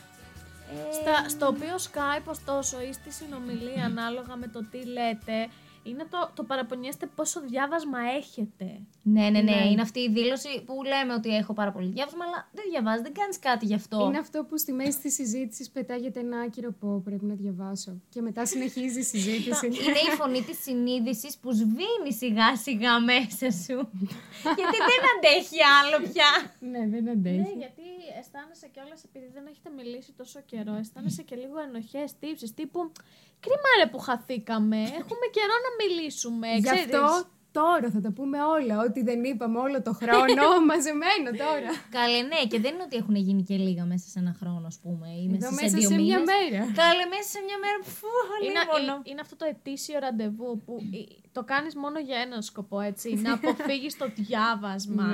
Ε, 0.71 0.93
Στα, 0.93 1.29
στο 1.29 1.47
οποίο 1.47 1.75
Skype, 1.77 2.25
ωστόσο, 2.25 2.81
ή 2.81 2.93
στη 2.93 3.13
συνομιλία, 3.13 3.85
ανάλογα 3.85 4.37
με 4.37 4.47
το 4.47 4.65
τι 4.71 4.85
λέτε, 4.87 5.49
είναι 5.89 6.05
το, 6.11 6.31
το 6.35 6.43
παραπονιέστε 6.45 7.07
πόσο 7.15 7.41
διάβασμα 7.41 7.99
έχετε. 8.17 8.81
Ναι, 9.03 9.23
ναι, 9.23 9.31
ναι, 9.31 9.55
Ναι. 9.55 9.71
Είναι 9.71 9.81
αυτή 9.81 10.01
η 10.01 10.11
δήλωση 10.13 10.63
που 10.67 10.83
λέμε 10.83 11.15
ότι 11.15 11.37
έχω 11.37 11.53
πάρα 11.53 11.73
πολύ 11.73 11.89
διάβασμα, 11.89 12.25
αλλά 12.25 12.49
δεν 12.53 12.65
διαβάζει, 12.71 13.03
δεν 13.03 13.13
κάνεις 13.13 13.39
κάτι 13.39 13.67
γι' 13.67 13.75
αυτό. 13.75 14.05
Είναι 14.07 14.19
αυτό 14.19 14.45
που 14.45 14.59
στη 14.59 14.73
μέση 14.73 14.99
της 15.01 15.15
συζήτησης 15.15 15.71
πετάγεται 15.71 16.21
ένα 16.21 16.39
άκυρο 16.41 16.73
πω 16.81 17.01
πρέπει 17.05 17.25
να 17.25 17.35
διαβάσω. 17.35 18.01
Και 18.09 18.21
μετά 18.21 18.47
συνεχίζει 18.47 18.99
η 18.99 19.03
συζήτηση. 19.03 19.67
Είναι 19.85 20.03
η 20.13 20.17
φωνή 20.17 20.43
της 20.43 20.63
συνείδησης 20.63 21.39
που 21.39 21.53
σβήνει 21.53 22.13
σιγά 22.13 22.57
σιγά 22.57 23.01
μέσα 23.01 23.51
σου. 23.65 23.77
Γιατί 24.59 24.79
δεν 24.91 25.01
αντέχει 25.17 25.59
άλλο 25.81 25.97
πια. 26.13 26.31
ναι, 26.71 26.79
δεν 26.89 27.03
Ναι, 27.05 27.11
αντέχει. 27.11 27.55
γιατί 27.65 27.83
αισθάνεσαι 28.21 28.69
κιόλας 28.73 29.05
επειδή 29.05 29.29
δεν 29.35 29.45
έχετε 29.51 29.71
μιλήσει 29.77 30.13
τόσο 30.13 30.41
καιρό, 30.47 30.75
αισθάνεσαι 30.81 31.23
και 31.23 31.37
λίγο 31.37 31.59
ενοχές, 31.69 32.13
τύψεις. 32.21 32.55
Τύπου 32.55 32.93
κρίμα 33.41 33.71
ρε 33.81 33.87
που 33.91 33.99
χαθήκαμε. 33.99 34.77
Έχουμε 34.83 35.27
καιρό 35.37 35.55
να 35.67 35.71
μιλήσουμε. 35.81 36.49
Γι' 36.55 36.63
ξέρεις». 36.63 36.85
αυτό 36.85 37.29
τώρα 37.53 37.91
θα 37.91 38.01
τα 38.01 38.11
πούμε 38.13 38.39
όλα. 38.43 38.75
Ό,τι 38.87 39.03
δεν 39.03 39.25
είπαμε 39.25 39.59
όλο 39.59 39.83
το 39.83 39.93
χρόνο, 39.93 40.43
μαζεμένο 40.71 41.31
τώρα. 41.45 41.71
Καλέ, 41.91 42.21
ναι, 42.23 42.41
και 42.51 42.61
δεν 42.61 42.75
είναι 42.75 42.83
ότι 42.83 42.97
έχουν 42.97 43.15
γίνει 43.15 43.43
και 43.43 43.57
λίγα 43.57 43.85
μέσα 43.85 44.07
σε 44.09 44.19
ένα 44.19 44.37
χρόνο, 44.41 44.67
ας 44.67 44.79
πούμε, 44.83 45.09
ή 45.23 45.27
μέσα 45.33 45.47
Εδώ 45.47 45.57
σε 45.57 45.63
μέσα 45.63 45.77
δύο 45.79 45.89
σε 45.89 45.95
μια 45.95 46.19
μήνες. 46.19 46.35
μέρα. 46.35 46.61
Καλέ, 46.83 47.05
μέσα 47.15 47.29
σε 47.35 47.41
μια 47.47 47.59
μέρα. 47.65 47.79
Φου, 47.99 48.09
Είναι, 48.47 48.59
αλίμονο. 48.59 48.93
είναι, 48.95 49.03
είναι 49.11 49.21
αυτό 49.21 49.37
το 49.37 49.47
ετήσιο 49.55 49.99
ραντεβού 49.99 50.63
που 50.65 50.75
ε, 50.99 50.99
το 51.33 51.43
κάνεις 51.45 51.75
μόνο 51.75 51.99
για 51.99 52.19
έναν 52.27 52.43
σκοπό, 52.43 52.81
έτσι. 52.81 53.09
να 53.15 53.33
αποφύγεις 53.39 53.97
το 53.97 54.07
διάβασμα. 54.15 55.09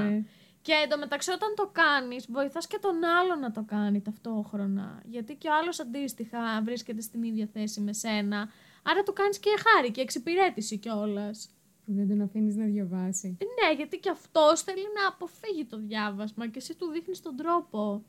Ναι. 0.66 0.75
Και 0.76 0.85
εντωμεταξύ 0.85 1.30
όταν 1.30 1.54
το 1.54 1.71
κάνεις, 1.73 2.26
βοηθάς 2.30 2.66
και 2.66 2.78
τον 2.80 3.04
άλλο 3.04 3.35
να 3.35 3.50
το 3.50 3.62
κάνει 3.66 4.00
ταυτόχρονα. 4.00 5.02
Γιατί 5.04 5.35
και 5.35 5.49
ο 5.49 5.54
άλλος 5.54 5.80
αντίστοιχα 5.80 6.62
βρίσκεται 6.62 7.00
στην 7.00 7.23
ίδια 7.23 7.49
θέση 7.52 7.80
με 7.80 7.92
σένα. 7.92 8.49
Άρα 8.83 9.02
το 9.02 9.12
κάνεις 9.12 9.38
και 9.38 9.50
χάρη 9.64 9.90
και 9.90 10.00
εξυπηρέτηση 10.00 10.78
κιόλας. 10.78 11.49
Που 11.85 11.92
δεν 11.94 12.09
τον 12.09 12.21
αφήνεις 12.21 12.56
να 12.56 12.64
διαβάσει. 12.64 13.28
Ναι, 13.28 13.75
γιατί 13.76 13.99
και 13.99 14.11
αυτός 14.11 14.62
θέλει 14.62 14.87
να 15.00 15.09
αποφύγει 15.09 15.64
το 15.64 15.78
διάβασμα 15.78 16.49
και 16.49 16.59
εσύ 16.59 16.75
του 16.75 16.87
δείχνεις 16.87 17.23
τον 17.23 17.37
τρόπο. 17.37 18.04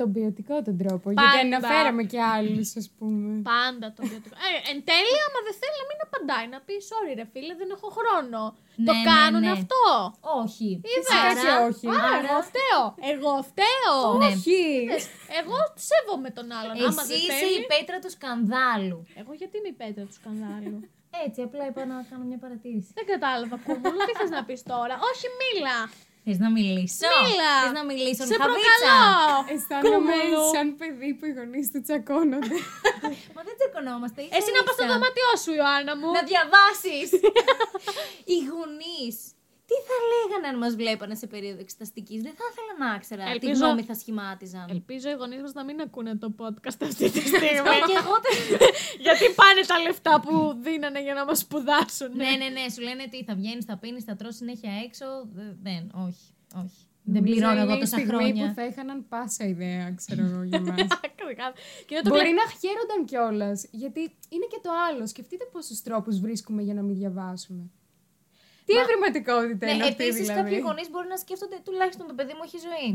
Τον 0.00 0.12
ποιοτικό 0.14 0.56
τον 0.68 0.76
τρόπο. 0.82 1.06
Πάντα. 1.12 1.22
Γιατί 1.22 1.38
αναφέραμε 1.48 2.02
και 2.12 2.20
άλλους, 2.34 2.68
ας 2.80 2.86
πούμε. 2.96 3.30
Πάντα 3.52 3.86
το 3.96 4.00
ποιοτικό. 4.08 4.34
Ε, 4.46 4.50
εν 4.70 4.78
τέλει, 4.90 5.16
άμα 5.26 5.38
δεν 5.46 5.54
θέλει 5.60 5.76
να 5.82 5.86
μην 5.90 5.98
απαντάει, 6.06 6.46
να 6.54 6.58
πει 6.66 6.74
sorry 6.90 7.12
ρε 7.20 7.26
φίλε, 7.32 7.52
δεν 7.60 7.68
έχω 7.76 7.88
χρόνο. 7.98 8.40
το 8.88 8.92
Ναι, 8.92 8.98
ναι, 8.98 9.08
κάνουν 9.10 9.42
ναι. 9.46 9.54
αυτό. 9.58 9.84
Όχι. 10.42 10.68
Φυσικά 10.84 11.18
Είδες. 11.30 11.42
και 11.42 11.52
όχι. 11.68 11.86
Α, 12.00 12.08
εγώ 12.22 12.36
φταίω. 12.48 12.82
Εγώ 13.12 13.32
φταίω. 13.50 13.96
Ναι. 14.20 14.30
Όχι. 14.32 14.60
Είδες, 14.84 15.04
Εγώ 15.40 15.56
σέβομαι 15.88 16.30
τον 16.38 16.46
άλλον. 16.58 16.74
άμα 16.88 17.02
Εσύ 17.04 17.10
δεν 17.10 17.20
είσαι 17.24 17.34
θέλει. 17.42 17.60
η 17.62 17.66
πέτρα 17.72 17.96
του 18.02 18.10
σκανδάλου. 18.16 18.98
Εγώ 19.20 19.32
γιατί 19.40 19.54
είμαι 19.58 19.70
η 19.74 19.78
πέτρα 19.82 20.04
του 20.08 20.16
σκανδάλου; 20.20 20.76
Έτσι, 21.26 21.38
απλά 21.48 21.62
είπα 21.68 21.80
να 21.92 21.96
κάνω 22.10 22.24
μια 22.30 22.40
παρατήρηση. 22.44 22.90
δεν 22.98 23.06
κατάλαβα 23.12 23.56
κούμουλου. 23.66 24.00
Τι 24.06 24.12
θες 24.20 24.30
να 24.36 24.42
πεις 24.48 24.60
τώρα; 24.72 24.94
Όχι, 25.10 25.26
μίλα. 25.40 25.76
Θες 26.24 26.38
να 26.44 26.50
μιλήσω; 26.50 27.06
Μίλα. 27.26 27.52
Θες 27.62 27.72
να 27.78 27.84
μιλήσω, 27.90 28.22
Σε 28.30 28.36
Χαβίτσα. 28.40 28.46
προκαλώ. 28.46 29.04
Αισθάνομαι 29.52 30.16
Κούμουλου. 30.20 30.42
σαν 30.54 30.66
παιδί 30.78 31.10
που 31.16 31.24
οι 31.28 31.32
γονείς 31.38 31.66
του 31.72 31.80
τσακώνονται. 31.84 32.56
Μα 33.34 33.40
δεν 33.46 33.54
τσεκωνόμαστε. 33.58 34.20
ίσα 34.22 34.36
Εσύ 34.38 34.50
να 34.56 34.60
πας 34.66 34.74
στο 34.76 34.84
ίσα. 34.84 34.92
δωμάτιό 34.92 35.30
σου, 35.42 35.52
Ιωάννα 35.60 35.92
μου. 35.98 36.08
Να 36.16 36.22
διαβάσεις. 36.30 37.08
Οι 38.30 38.38
γονείς. 38.50 39.16
Τι 39.70 39.76
θα 39.88 39.96
λέγανε 40.12 40.46
αν 40.52 40.56
μας 40.64 40.74
βλέπανε 40.82 41.14
σε 41.22 41.26
περίοδο 41.26 41.60
εξεταστικής; 41.66 42.22
Δεν 42.26 42.34
θα 42.38 42.44
ήθελα 42.50 42.72
να 42.82 42.94
ήξερα 42.96 43.24
τι 43.24 43.30
Ελπίζω- 43.30 43.64
γνώμη 43.64 43.82
θα 43.82 43.94
σχημάτιζαν. 43.94 44.66
Ελπίζω 44.76 45.08
οι 45.10 45.16
γονείς 45.20 45.40
μας 45.44 45.52
να 45.52 45.64
μην 45.64 45.80
ακούνε 45.80 46.12
το 46.24 46.28
podcast 46.40 46.80
αυτή 46.88 47.04
τη 47.10 47.20
στιγμή. 47.20 47.48
και 47.90 47.96
εγώ 48.02 48.14
δεν. 48.26 48.36
Γιατί 49.06 49.24
πάνε 49.40 49.60
τα 49.66 49.78
λεφτά 49.86 50.14
που 50.24 50.32
δίνανε 50.66 51.00
για 51.02 51.14
να 51.14 51.24
μας 51.24 51.38
σπουδάσουν. 51.38 52.10
ναι, 52.16 52.30
ναι, 52.40 52.48
ναι. 52.56 52.64
Σου 52.74 52.80
λένε 52.88 53.04
τι 53.12 53.18
θα 53.24 53.34
βγαίνεις, 53.34 53.64
θα 53.64 53.76
πίνεις, 53.82 54.04
θα 54.04 54.14
τρώσει 54.16 54.36
συνέχεια 54.36 54.70
έξω. 54.86 55.06
Δε- 55.36 55.54
Δεν, 55.68 55.82
όχι. 56.06 56.24
όχι. 56.64 56.80
Δεν 57.02 57.14
Νομίζω 57.22 57.34
πληρώνω 57.34 57.52
είναι 57.60 57.62
εγώ 57.68 57.74
η 57.76 57.80
τόσα 57.84 57.96
στιγμή 57.96 58.12
χρόνια. 58.14 58.46
που 58.48 58.54
θα 58.54 58.64
είχαν 58.66 58.88
πάσα 59.08 59.44
ιδέα, 59.46 59.92
ξέρω 60.00 60.22
εγώ, 60.24 60.42
για 60.42 60.60
μας. 60.60 60.74
και 61.86 61.92
είναι 61.94 62.02
το 62.02 62.08
Μπορεί 62.10 62.30
να 62.40 62.44
χαίρονταν 62.60 63.00
κιόλας. 63.04 63.66
Γιατί 63.70 64.00
είναι 64.34 64.46
και 64.52 64.60
το 64.62 64.70
άλλο. 64.88 65.06
Σκεφτείτε 65.06 65.44
πόσους 65.52 65.82
τρόπους 65.82 66.20
βρίσκουμε 66.20 66.62
για 66.62 66.74
να 66.74 66.82
μην 66.82 66.94
διαβάσουμε. 66.96 67.62
Τι 68.70 68.76
ευρηματικότητα 68.84 69.66
Ναι, 69.66 69.72
είναι 69.72 69.84
αυτή, 69.84 70.04
επίσης 70.04 70.20
δηλαδή. 70.26 70.40
κάποιοι 70.40 70.60
γονείς 70.66 70.88
μπορεί 70.90 71.08
να 71.14 71.16
σκέφτονται 71.24 71.58
τουλάχιστον 71.66 72.06
το 72.10 72.14
παιδί 72.18 72.32
μου 72.36 72.44
έχει 72.48 72.58
ζωή. 72.68 72.88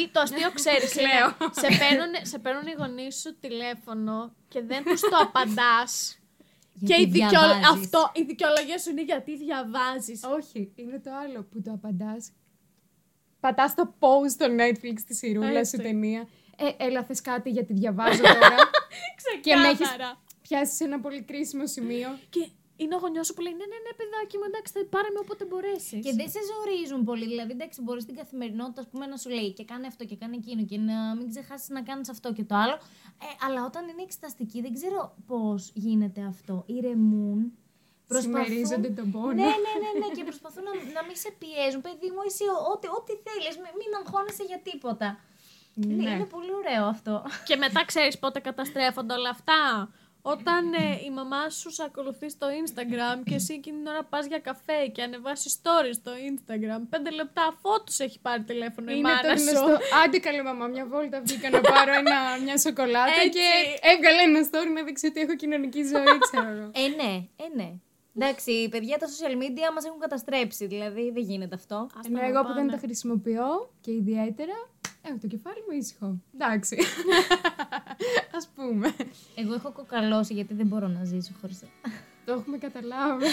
Ή 0.00 0.02
το 0.12 0.20
αστείο 0.20 0.50
ξέρεις. 0.60 0.90
Κλαίω. 0.98 1.28
σε, 1.62 1.68
παίρνουν, 1.80 2.12
σε 2.30 2.38
παίρνουν 2.44 2.66
οι 2.66 2.74
γονείς 2.80 3.14
σου 3.20 3.30
τηλέφωνο 3.44 4.16
και 4.48 4.60
δεν 4.70 4.84
τους 4.84 5.00
το 5.00 5.16
απαντάς. 5.26 6.18
και 6.80 6.94
Γιατί 6.94 7.02
η, 7.02 7.06
δικαιολο... 7.06 7.54
διαβάζεις. 7.54 7.84
αυτό, 7.84 8.00
η 8.20 8.22
δικαιολογία 8.22 8.78
σου 8.78 8.90
είναι 8.90 9.02
γιατί 9.02 9.32
διαβάζεις. 9.36 10.20
Όχι, 10.36 10.72
είναι 10.74 10.98
το 11.04 11.10
άλλο 11.22 11.40
που 11.50 11.62
το 11.62 11.70
απαντάς. 11.78 12.22
Πατάς 13.40 13.74
το 13.74 13.94
pause 14.00 14.30
στο 14.30 14.46
Netflix 14.60 14.96
τη 15.06 15.14
σιρούλα 15.14 15.58
Έτσι. 15.58 15.76
σου 15.76 15.82
ταινία. 15.82 16.28
Ε, 16.56 16.84
έλα, 16.84 17.02
θες 17.04 17.20
κάτι 17.20 17.50
γιατί 17.50 17.72
διαβάζω 17.72 18.22
τώρα. 18.22 18.56
και 19.44 19.54
με 19.56 19.66
έχεις 19.68 19.78
Ξεκάθαρα. 19.78 20.22
πιάσει 20.42 20.74
σε 20.74 20.84
ένα 20.84 21.00
πολύ 21.00 21.22
κρίσιμο 21.22 21.66
σημείο. 21.66 22.18
Και 22.30 22.48
είναι 22.76 22.94
ο 22.94 22.98
γονιός 22.98 23.26
σου 23.26 23.34
που 23.34 23.40
λέει: 23.40 23.52
Ναι, 23.52 23.66
ναι, 23.72 23.78
ναι, 23.86 23.92
παιδάκι 24.00 24.36
μου, 24.38 24.46
εντάξει, 24.50 24.72
θα 24.76 24.80
πάρε 24.94 25.08
με 25.14 25.18
όποτε 25.24 25.44
μπορέσεις. 25.44 26.00
Και 26.06 26.12
δεν 26.20 26.28
σε 26.34 26.40
ζορίζουν 26.50 27.04
πολύ. 27.04 27.26
Δηλαδή, 27.32 27.52
εντάξει, 27.58 27.82
μπορεί 27.82 28.00
στην 28.00 28.16
καθημερινότητα 28.20 28.80
ας 28.80 28.88
πούμε, 28.90 29.06
να 29.06 29.16
σου 29.16 29.28
λέει 29.30 29.52
και 29.52 29.64
κάνει 29.64 29.86
αυτό 29.86 30.02
και 30.04 30.16
κάνει 30.16 30.36
εκείνο 30.36 30.62
και 30.70 30.78
να 30.78 30.96
μην 31.16 31.26
ξεχάσεις 31.32 31.68
να 31.68 31.82
κάνεις 31.82 32.08
αυτό 32.14 32.32
και 32.32 32.44
το 32.44 32.54
άλλο. 32.54 32.76
Ε, 33.26 33.26
αλλά 33.46 33.64
όταν 33.64 33.82
είναι 33.88 34.02
εξεταστική, 34.02 34.60
δεν 34.60 34.72
ξέρω 34.74 35.14
πώς 35.26 35.70
γίνεται 35.74 36.20
αυτό. 36.32 36.64
Ηρεμούν. 36.66 37.52
Συμμερίζονται 38.20 38.88
τον 38.88 39.10
πόνο. 39.10 39.32
Ναι, 39.32 39.42
ναι, 39.64 39.72
ναι, 39.82 39.90
ναι, 40.00 40.08
και 40.16 40.24
προσπαθούν 40.24 40.62
να, 40.68 40.72
να 40.96 41.02
μην 41.06 41.16
σε 41.16 41.30
πιέζουν. 41.40 41.80
Παιδί 41.86 42.08
μου, 42.14 42.22
εσύ 42.26 42.44
ό,τι, 42.72 42.86
ό,τι 42.98 43.12
θέλεις, 43.26 43.54
μην 43.80 43.90
αγχώνεσαι 44.00 44.44
για 44.50 44.60
τίποτα. 44.68 45.08
Είναι, 45.74 45.94
Ναι. 46.02 46.10
είναι 46.10 46.24
πολύ 46.24 46.52
ωραίο 46.60 46.84
αυτό. 46.86 47.24
Και 47.46 47.56
μετά 47.56 47.84
ξέρεις 47.84 48.18
πότε 48.18 48.38
καταστρέφονται 48.40 49.14
όλα 49.14 49.30
αυτά; 49.30 49.60
Όταν 50.26 50.72
ε, 50.72 51.00
η 51.04 51.10
μαμά 51.10 51.50
σου 51.50 51.70
σε 51.70 51.82
ακολουθεί 51.84 52.28
στο 52.30 52.46
Instagram 52.62 53.22
και 53.24 53.34
εσύ 53.34 53.54
εκείνη 53.54 53.76
την 53.78 53.86
ώρα 53.86 54.04
πας 54.04 54.26
για 54.26 54.38
καφέ 54.38 54.86
και 54.92 55.02
ανεβάσεις 55.02 55.60
stories 55.62 55.94
στο 55.94 56.12
Instagram, 56.30 56.82
πέντε 56.90 57.10
λεπτά 57.10 57.42
αφότους 57.52 57.98
έχει 57.98 58.20
πάρει 58.20 58.42
τηλέφωνο 58.42 58.90
η 58.90 58.94
Είναι 58.98 59.08
μάνα 59.08 59.34
το 59.34 59.38
σου. 59.40 59.44
γνωστό. 59.44 59.78
Άντε 60.04 60.18
καλέ 60.18 60.42
μαμά, 60.42 60.66
μια 60.66 60.86
βόλτα 60.86 61.20
βγήκα 61.24 61.50
να 61.50 61.60
πάρω 61.60 61.92
ένα, 61.92 62.16
μια 62.44 62.58
σοκολάτα 62.58 63.12
Έτσι. 63.24 63.28
και 63.30 63.46
έβγαλε 63.80 64.22
ένα 64.22 64.48
story 64.50 64.70
να 64.74 64.82
δείξει 64.82 65.06
ότι 65.06 65.20
έχω 65.20 65.34
κοινωνική 65.36 65.82
ζωή, 65.82 66.18
ξέρω 66.20 66.48
εγώ. 66.48 66.70
Ε, 66.74 66.88
ναι, 67.02 67.12
ε, 67.36 67.46
ναι. 67.56 67.72
Εντάξει, 68.18 68.68
παιδιά, 68.70 68.98
τα 68.98 69.06
social 69.06 69.32
media 69.42 69.74
μας 69.74 69.84
έχουν 69.84 69.98
καταστρέψει. 69.98 70.66
Δηλαδή, 70.66 71.10
δεν 71.14 71.22
γίνεται 71.22 71.54
αυτό. 71.54 71.86
Ας 71.98 72.06
Ενώ 72.06 72.18
τα 72.18 72.24
εγώ 72.26 72.40
που 72.40 72.46
πάνε. 72.48 72.60
δεν 72.60 72.70
τα 72.70 72.78
χρησιμοποιώ 72.78 73.70
και 73.80 73.90
ιδιαίτερα, 73.92 74.68
έχω 75.02 75.16
το 75.20 75.26
κεφάλι 75.26 75.64
μου 75.68 75.76
ήσυχο. 75.78 76.16
Εντάξει. 76.34 76.76
Ας 78.36 78.48
πούμε. 78.54 78.94
Εγώ 79.34 79.54
έχω 79.54 79.72
κοκαλώσει 79.72 80.34
γιατί 80.34 80.54
δεν 80.54 80.66
μπορώ 80.66 80.88
να 80.88 81.04
ζήσω 81.04 81.32
χωρίς. 81.40 81.58
Το 82.24 82.32
έχουμε 82.32 82.58
καταλάβει. 82.58 83.26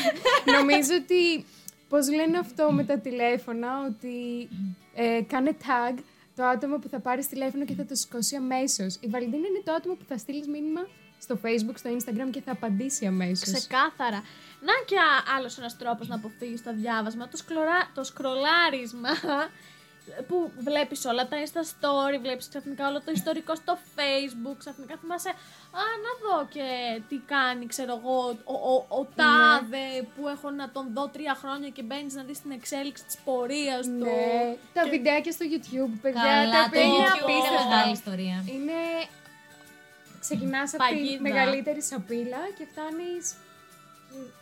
Νομίζω 0.59 0.95
ότι, 1.03 1.45
πώς 1.89 2.09
λένε 2.09 2.37
αυτό 2.37 2.71
με 2.71 2.83
τα 2.83 2.97
τηλέφωνα, 2.99 3.85
ότι 3.85 4.47
ε, 4.95 5.21
κάνε 5.27 5.57
tag 5.61 5.99
το 6.35 6.43
άτομο 6.43 6.77
που 6.77 6.87
θα 6.87 6.99
πάρεις 6.99 7.27
τηλέφωνο 7.27 7.65
και 7.65 7.73
θα 7.73 7.85
το 7.85 7.95
σηκώσει 7.95 8.35
αμέσως. 8.35 8.97
Η 8.99 9.07
Βαλεντίνα 9.07 9.47
είναι 9.47 9.61
το 9.63 9.71
άτομο 9.73 9.95
που 9.95 10.05
θα 10.07 10.17
στείλεις 10.17 10.47
μήνυμα; 10.47 10.87
Στο 11.21 11.39
Facebook, 11.43 11.75
στο 11.77 11.89
Instagram 11.97 12.29
και 12.31 12.41
θα 12.41 12.51
απαντήσει 12.51 13.05
αμέσως. 13.05 13.51
Ξεκάθαρα. 13.53 14.23
Να 14.67 14.73
και 14.85 14.95
άλλος 15.37 15.57
ένας 15.57 15.77
τρόπος 15.77 16.07
να 16.07 16.15
αποφύγεις 16.15 16.63
το 16.63 16.71
διάβασμα. 16.73 17.27
Το, 17.27 17.37
σκλωρά, 17.37 17.91
το 17.95 18.03
σκρολάρισμα 18.03 19.09
που 20.27 20.51
βλέπεις 20.59 21.05
όλα 21.05 21.27
τα 21.27 21.37
Insta 21.43 21.61
story, 21.73 22.17
βλέπεις 22.21 22.47
ξαφνικά 22.49 22.87
όλο 22.87 23.01
το 23.01 23.11
ιστορικό 23.11 23.55
στο 23.55 23.77
Facebook. 23.95 24.55
Ξαφνικά 24.57 24.95
θυμάσαι, 25.01 25.29
Α, 25.81 25.83
να 26.05 26.11
δω 26.23 26.47
και 26.53 26.65
τι 27.09 27.17
κάνει, 27.33 27.65
ξέρω 27.65 27.93
εγώ, 27.99 28.17
ο, 28.43 28.53
ο, 28.73 28.99
ο 28.99 29.07
τάδε 29.15 29.87
που 30.15 30.27
έχω 30.27 30.49
να 30.49 30.69
τον 30.71 30.85
δω 30.93 31.07
τρία 31.07 31.35
χρόνια 31.41 31.69
και 31.69 31.83
μπαίνεις 31.83 32.13
να 32.13 32.23
δεις 32.23 32.41
την 32.41 32.51
εξέλιξη 32.51 33.03
της 33.05 33.17
πορείας 33.25 33.85
του. 33.85 33.91
Ναι, 33.91 34.55
τα 34.73 34.83
βιντεάκια 34.89 35.31
στο 35.31 35.45
YouTube, 35.53 35.93
παιδιά, 36.01 36.21
Καλά, 36.21 36.51
τα 36.51 36.59
το 36.59 36.65
οποία 36.67 36.81
είναι 36.81 36.95
YouTube 36.97 37.29
είναι 37.29 37.37
απίστευτα. 37.37 37.67
μεγάλη 37.75 37.91
ιστορία. 37.91 38.37
Είναι. 38.55 38.79
Ξεκινάς 40.25 40.73
από 40.73 40.83
τη 40.83 40.89
Παγίδα. 40.93 41.21
μεγαλύτερη 41.21 41.81
σαπίλα 41.81 42.41
και 42.57 42.65
φτάνεις 42.71 43.25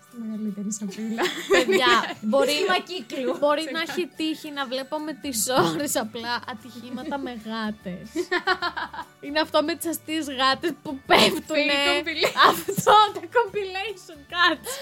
στη 0.06 0.18
μεγαλύτερη 0.24 0.72
σαπίλα. 0.80 1.24
Παιδιά, 1.56 1.92
Μπορεί 2.30 2.58
μακύκλου. 2.74 3.38
μπορεί 3.42 3.64
να 3.76 3.82
έχει 3.88 4.04
τύχει 4.18 4.50
να 4.52 4.64
βλέπω 4.72 4.96
με 5.08 5.14
τις 5.24 5.38
ώρες 5.68 5.96
απλά 5.96 6.34
ατυχήματα 6.52 7.18
με 7.26 7.32
γάτες. 7.48 8.08
Είναι 9.26 9.40
αυτό 9.46 9.58
με 9.64 9.74
τις 9.76 9.88
αστείες 9.94 10.26
γάτες 10.40 10.72
που 10.84 10.92
πέφτουν. 11.10 11.56
Fake 11.70 11.88
compilation. 11.90 12.34
Αυτό 12.52 12.94
το 13.14 13.22
compilation, 13.38 14.20
κάτσε. 14.36 14.80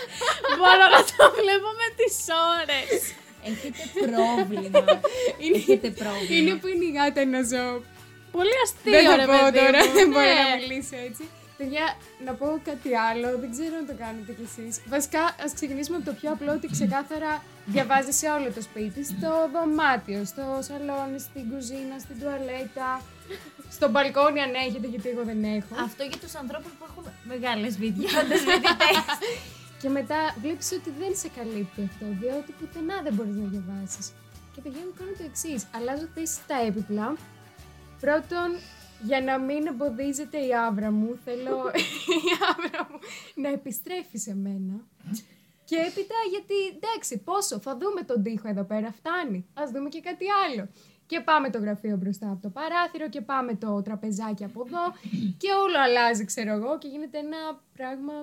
Μπορώ 0.57 0.85
να 0.95 1.01
το 1.17 1.25
βλέπω 1.41 1.69
με 1.81 1.87
τις 1.99 2.15
ώρες. 2.57 2.91
Έχετε 3.49 3.83
πρόβλημα. 4.05 4.85
Έχετε 5.55 5.89
πρόβλημα. 6.01 6.35
είναι 6.39 6.55
που 6.59 6.67
είναι 6.67 6.85
η 6.85 6.91
γάτα 6.97 7.19
ένα 7.21 7.41
ζώο. 7.51 7.81
Πολύ 8.39 8.55
αστείο, 8.63 8.91
Δεν 8.95 9.03
θα 9.09 9.15
ρε 9.21 9.25
πω 9.31 9.37
παιδί 9.43 9.57
τώρα, 9.59 9.79
μου. 9.85 9.93
δεν 9.97 10.07
μπορώ 10.13 10.33
Ναι. 10.37 10.43
να 10.49 10.55
μιλήσω 10.61 10.97
έτσι. 11.09 11.23
Παιδιά, 11.59 11.85
να 12.27 12.31
πω 12.39 12.47
κάτι 12.69 12.89
άλλο, 13.09 13.27
δεν 13.41 13.49
ξέρω 13.55 13.73
αν 13.81 13.85
το 13.91 13.95
κάνετε 14.03 14.31
κι 14.37 14.45
εσείς. 14.49 14.73
Βασικά, 14.95 15.21
ας 15.45 15.51
ξεκινήσουμε 15.57 15.95
από 15.99 16.05
το 16.09 16.13
πιο 16.19 16.29
απλό, 16.35 16.51
ότι 16.59 16.67
ξεκάθαρα 16.77 17.31
διαβάζει 17.73 18.11
σε 18.19 18.27
όλο 18.35 18.47
το 18.57 18.61
σπίτι, 18.67 18.99
στο 19.13 19.31
δωμάτιο, 19.53 20.19
στο 20.31 20.43
σαλόνι, 20.67 21.19
στην 21.27 21.43
κουζίνα, 21.51 21.95
στην 22.03 22.15
τουαλέτα, 22.19 22.89
στο 23.75 23.85
μπαλκόνι 23.91 24.39
αν 24.47 24.53
έχετε, 24.65 24.87
γιατί 24.93 25.07
εγώ 25.13 25.23
δεν 25.31 25.39
έχω. 25.57 25.73
Αυτό 25.87 26.01
για 26.09 26.19
τους 26.23 26.33
ανθρώπους 26.41 26.71
που 26.77 26.83
έχουν 26.89 27.03
μεγάλες 27.31 27.73
βιδιάδε 27.83 28.35
φοιτητέ. 28.45 28.91
Και 29.81 29.89
μετά 29.97 30.19
βλέπεις 30.43 30.67
ότι 30.79 30.89
δεν 31.01 31.11
σε 31.21 31.27
καλύπτει 31.37 31.81
αυτό, 31.89 32.05
διότι 32.21 32.49
πουθενά 32.59 32.95
δεν 33.05 33.13
μπορείς 33.15 33.35
να 33.41 33.45
διαβάσεις. 33.53 34.05
Και 34.53 34.59
παιδιά 34.63 34.83
μου 34.87 34.93
κάνω 34.99 35.13
το 35.19 35.23
εξής. 35.31 35.59
Αλλάζω 35.75 36.07
θέση 36.15 36.33
στα 36.43 36.55
έπιπλα. 36.67 37.07
Πρώτον, 37.99 38.49
για 39.01 39.21
να 39.21 39.39
μην 39.39 39.67
εμποδίζεται 39.67 40.37
η 40.37 40.53
άβρα 40.67 40.91
μου, 40.91 41.19
θέλω 41.23 41.71
η 42.17 42.31
άβρα 42.51 42.87
μου 42.91 42.99
να 43.35 43.49
επιστρέφει 43.49 44.17
σε 44.17 44.35
μένα. 44.35 44.87
Και 45.65 45.75
έπειτα 45.75 46.15
γιατί, 46.29 46.53
εντάξει, 46.75 47.17
πόσο, 47.17 47.59
θα 47.59 47.77
δούμε 47.77 48.01
τον 48.01 48.23
τοίχο 48.23 48.47
εδώ 48.47 48.63
πέρα, 48.63 48.91
φτάνει. 48.91 49.47
Ας 49.53 49.71
δούμε 49.71 49.89
και 49.89 49.99
κάτι 49.99 50.25
άλλο. 50.45 50.69
Και 51.05 51.19
πάμε 51.19 51.49
το 51.49 51.59
γραφείο 51.59 51.97
μπροστά 51.97 52.31
από 52.31 52.41
το 52.41 52.49
παράθυρο 52.49 53.09
και 53.09 53.21
πάμε 53.21 53.55
το 53.55 53.81
τραπεζάκι 53.81 54.43
από 54.43 54.63
εδώ 54.65 54.85
και 55.37 55.51
όλο 55.63 55.79
αλλάζει, 55.79 56.25
ξέρω 56.25 56.51
εγώ, 56.51 56.77
και 56.77 56.87
γίνεται 56.87 57.17
ένα 57.17 57.61
πράγμα 57.73 58.13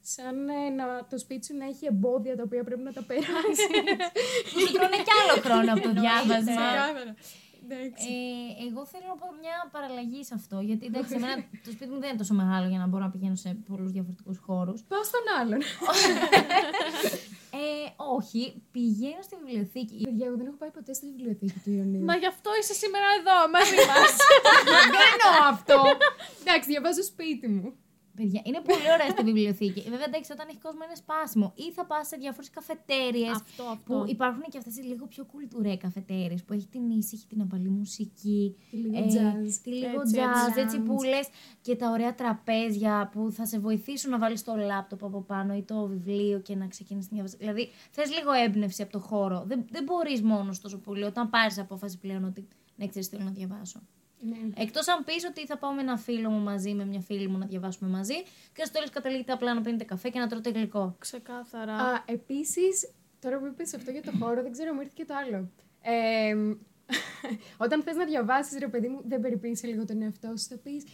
σαν 0.00 0.48
ε, 0.48 0.68
να, 0.68 1.06
το 1.10 1.18
σπίτι 1.18 1.46
σου 1.46 1.56
να 1.56 1.64
έχει 1.64 1.86
εμπόδια 1.86 2.36
τα 2.36 2.42
οποία 2.42 2.64
πρέπει 2.64 2.82
να 2.82 2.92
τα 2.92 3.02
περάσεις. 3.10 3.66
Που 4.52 4.60
σου 4.60 4.72
τρώνε 4.72 4.96
κι 5.06 5.12
άλλο 5.20 5.40
χρόνο 5.42 5.72
από 5.72 5.82
το 5.82 5.92
διάβασμα. 6.00 6.68
Ξεκάθαρα. 7.68 7.86
Εντάξει. 7.86 8.08
Ε, 8.60 8.66
εγώ 8.66 8.80
θέλω 8.92 9.06
να 9.12 9.16
πω 9.22 9.26
μια 9.42 9.56
παραλλαγή 9.74 10.24
σε 10.24 10.34
αυτό. 10.34 10.56
Γιατί 10.60 10.86
εντάξει, 10.86 11.14
εμένα 11.14 11.36
το 11.64 11.70
σπίτι 11.74 11.90
μου 11.92 11.98
δεν 12.02 12.08
είναι 12.08 12.18
τόσο 12.18 12.34
μεγάλο 12.34 12.66
για 12.68 12.78
να 12.78 12.86
μπορώ 12.86 13.02
να 13.04 13.10
πηγαίνω 13.10 13.34
σε 13.44 13.48
πολλούς 13.68 13.90
διαφορετικούς 13.90 14.38
χώρους. 14.46 14.78
Πάω 14.82 15.04
στον 15.10 15.24
άλλον. 15.40 15.60
Ε, 17.50 17.90
όχι, 17.96 18.62
πηγαίνω 18.72 19.22
στη 19.22 19.36
βιβλιοθήκη. 19.36 20.00
Παιδιά, 20.04 20.26
εγώ 20.26 20.36
δεν 20.36 20.46
έχω 20.46 20.56
πάει 20.56 20.70
ποτέ 20.70 20.92
στη 20.92 21.06
βιβλιοθήκη 21.06 21.58
του 21.64 21.70
Ιωνίου. 21.70 22.04
Μα 22.04 22.16
γι' 22.16 22.26
αυτό 22.26 22.50
είσαι 22.60 22.74
σήμερα 22.74 23.06
εδώ, 23.18 23.36
μαζί 23.54 23.78
μας. 23.90 24.10
δεν 24.74 25.00
εννοώ 25.12 25.48
αυτό. 25.54 25.78
Εντάξει, 26.40 26.68
διαβάζω 26.68 27.02
σπίτι 27.02 27.48
μου. 27.48 27.72
Παιδιά, 28.18 28.40
είναι 28.44 28.60
πολύ 28.60 28.88
ωραία 28.94 29.08
στη 29.14 29.22
βιβλιοθήκη. 29.22 29.80
Βέβαια, 29.80 30.06
εντάξει, 30.10 30.32
όταν 30.32 30.46
έχεις 30.48 30.62
κόσμο 30.62 30.80
είναι 30.86 30.94
σπάσιμο. 30.94 31.52
Ή 31.64 31.72
θα 31.72 31.84
πας 31.86 32.06
σε 32.06 32.16
διάφορες 32.16 32.50
καφετέρειε. 32.50 33.30
Αυτό, 33.30 33.62
αυτό. 33.62 33.94
Που 33.94 34.04
υπάρχουν 34.06 34.42
και 34.50 34.58
αυτές 34.58 34.76
οι 34.76 34.82
λίγο 34.82 35.06
πιο 35.06 35.24
κουλτουρέ 35.24 35.76
καφετέρειε 35.76 36.36
που 36.46 36.52
έχει 36.52 36.66
την 36.66 36.90
ήσυχη, 36.90 37.26
την 37.26 37.40
απαλή 37.40 37.68
μουσική. 37.68 38.56
Τη 38.70 38.76
λίγο 38.76 38.96
ε, 38.96 39.06
jazz. 39.14 39.52
Τη 39.62 39.70
λίγο 39.70 40.00
Έτσι, 40.00 40.14
jazz, 40.16 40.48
έτσι. 40.48 40.60
έτσι 40.60 40.78
που 40.80 41.02
λες 41.02 41.28
και 41.60 41.76
τα 41.76 41.90
ωραία 41.90 42.14
τραπέζια 42.14 43.10
που 43.12 43.30
θα 43.30 43.46
σε 43.46 43.58
βοηθήσουν 43.58 44.10
να 44.10 44.18
βάλεις 44.18 44.44
το 44.44 44.54
λάπτοπ 44.56 45.04
από 45.04 45.20
πάνω 45.22 45.54
ή 45.54 45.62
το 45.62 45.86
βιβλίο 45.86 46.38
και 46.40 46.54
να 46.54 46.66
ξεκινήσεις 46.66 47.10
μια 47.10 47.24
Δηλαδή, 47.38 47.68
θες 47.90 48.10
λίγο 48.10 48.32
έμπνευση 48.32 48.82
από 48.82 48.92
το 48.92 49.00
χώρο. 49.00 49.44
Δεν, 49.46 49.64
δεν 49.70 49.84
μπορείς 49.84 50.22
μόνος 50.22 50.60
τόσο 50.60 50.78
πολύ 50.78 51.04
όταν 51.04 51.30
πάρεις 51.30 51.58
απόφαση 51.58 51.98
πλέον 51.98 52.24
ότι 52.24 52.48
ναι, 52.76 52.86
ξέρεις, 52.86 53.08
θέλω 53.08 53.24
να 53.24 53.30
διαβάσω. 53.30 53.80
Ναι. 54.20 54.36
Εκτός 54.56 54.88
αν 54.88 55.04
πεις 55.04 55.24
ότι 55.24 55.46
θα 55.46 55.58
πάω 55.58 55.72
με 55.72 55.80
ένα 55.80 55.96
φίλο 55.96 56.30
μου 56.30 56.38
μαζί, 56.38 56.74
με 56.74 56.84
μια 56.84 57.00
φίλη 57.00 57.28
μου 57.28 57.38
να 57.38 57.46
διαβάσουμε 57.46 57.90
μαζί 57.90 58.22
και 58.52 58.64
στο 58.64 58.72
τέλος 58.72 58.90
καταλήγετε 58.90 59.32
απλά 59.32 59.54
να 59.54 59.60
πίνετε 59.60 59.84
καφέ 59.84 60.08
και 60.08 60.18
να 60.18 60.26
τρώτε 60.26 60.50
γλυκό. 60.50 60.96
Ξεκάθαρα. 60.98 61.74
Α, 61.74 62.02
επίσης, 62.06 62.90
τώρα 63.20 63.38
που 63.38 63.46
είπες 63.46 63.74
αυτό 63.74 63.90
για 63.90 64.02
το 64.02 64.12
χώρο, 64.20 64.42
δεν 64.42 64.52
ξέρω, 64.52 64.74
μου 64.74 64.80
ήρθε 64.80 64.92
και 64.96 65.04
το 65.04 65.14
άλλο. 65.14 65.50
Ε, 65.80 66.34
όταν 67.64 67.82
θες 67.82 67.96
να 67.96 68.04
διαβάσεις, 68.04 68.58
ρε 68.58 68.68
παιδί 68.68 68.88
μου, 68.88 69.02
δεν 69.06 69.20
περιποίησε 69.20 69.66
λίγο 69.66 69.84
τον 69.84 70.02
εαυτό 70.02 70.28
σου, 70.36 70.46
θα 70.48 70.56
πεις. 70.56 70.84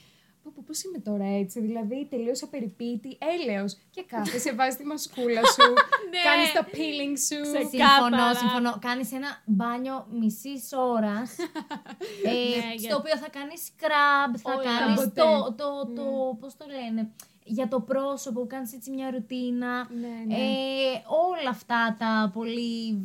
Πω, 0.45 0.53
πω, 0.55 0.63
πώς 0.67 0.83
είμαι 0.85 0.99
τώρα 0.99 1.25
έτσι, 1.25 1.61
δηλαδή 1.61 2.07
τελείωσα 2.11 2.47
περιποίητη, 2.49 3.19
έλεος 3.35 3.77
και 3.91 4.05
κάθεσαι, 4.07 4.55
βάζεις 4.55 4.77
τη 4.77 4.85
μασκούλα 4.85 5.41
σου, 5.55 5.69
Ναι. 6.13 6.21
κάνεις 6.29 6.53
τα 6.53 6.63
peeling 6.73 7.15
σου. 7.29 7.41
Ξεκάθαρα. 7.69 7.99
Συμφωνώ, 8.07 8.35
συμφωνώ. 8.35 8.79
Κάνεις 8.81 9.13
ένα 9.13 9.43
μπάνιο 9.45 10.07
μισής 10.21 10.73
ώρας. 10.73 11.37
ε, 12.25 12.31
Ναι, 12.31 12.77
στο 12.79 12.87
για- 12.87 12.97
οποίο 12.97 13.17
θα 13.17 13.29
κάνεις 13.31 13.61
scrub, 13.71 14.31
θα 14.43 14.53
Όλα. 14.55 14.79
κάνεις 14.79 15.01
Ποτέ. 15.01 15.21
το. 15.21 15.55
το, 15.57 15.93
το 15.95 16.37
Πώς 16.41 16.57
το 16.57 16.65
λένε. 16.69 17.11
Για 17.47 17.69
το 17.69 17.81
πρόσωπο, 17.81 18.47
κάνεις 18.47 18.73
έτσι 18.73 18.91
μια 18.91 19.11
ρουτίνα. 19.11 19.89
Ναι, 20.01 20.09
ναι. 20.27 20.35
Ε, 20.35 21.03
όλα 21.35 21.51
αυτά 21.51 21.97
τα 21.99 22.31
πολύ 22.35 22.99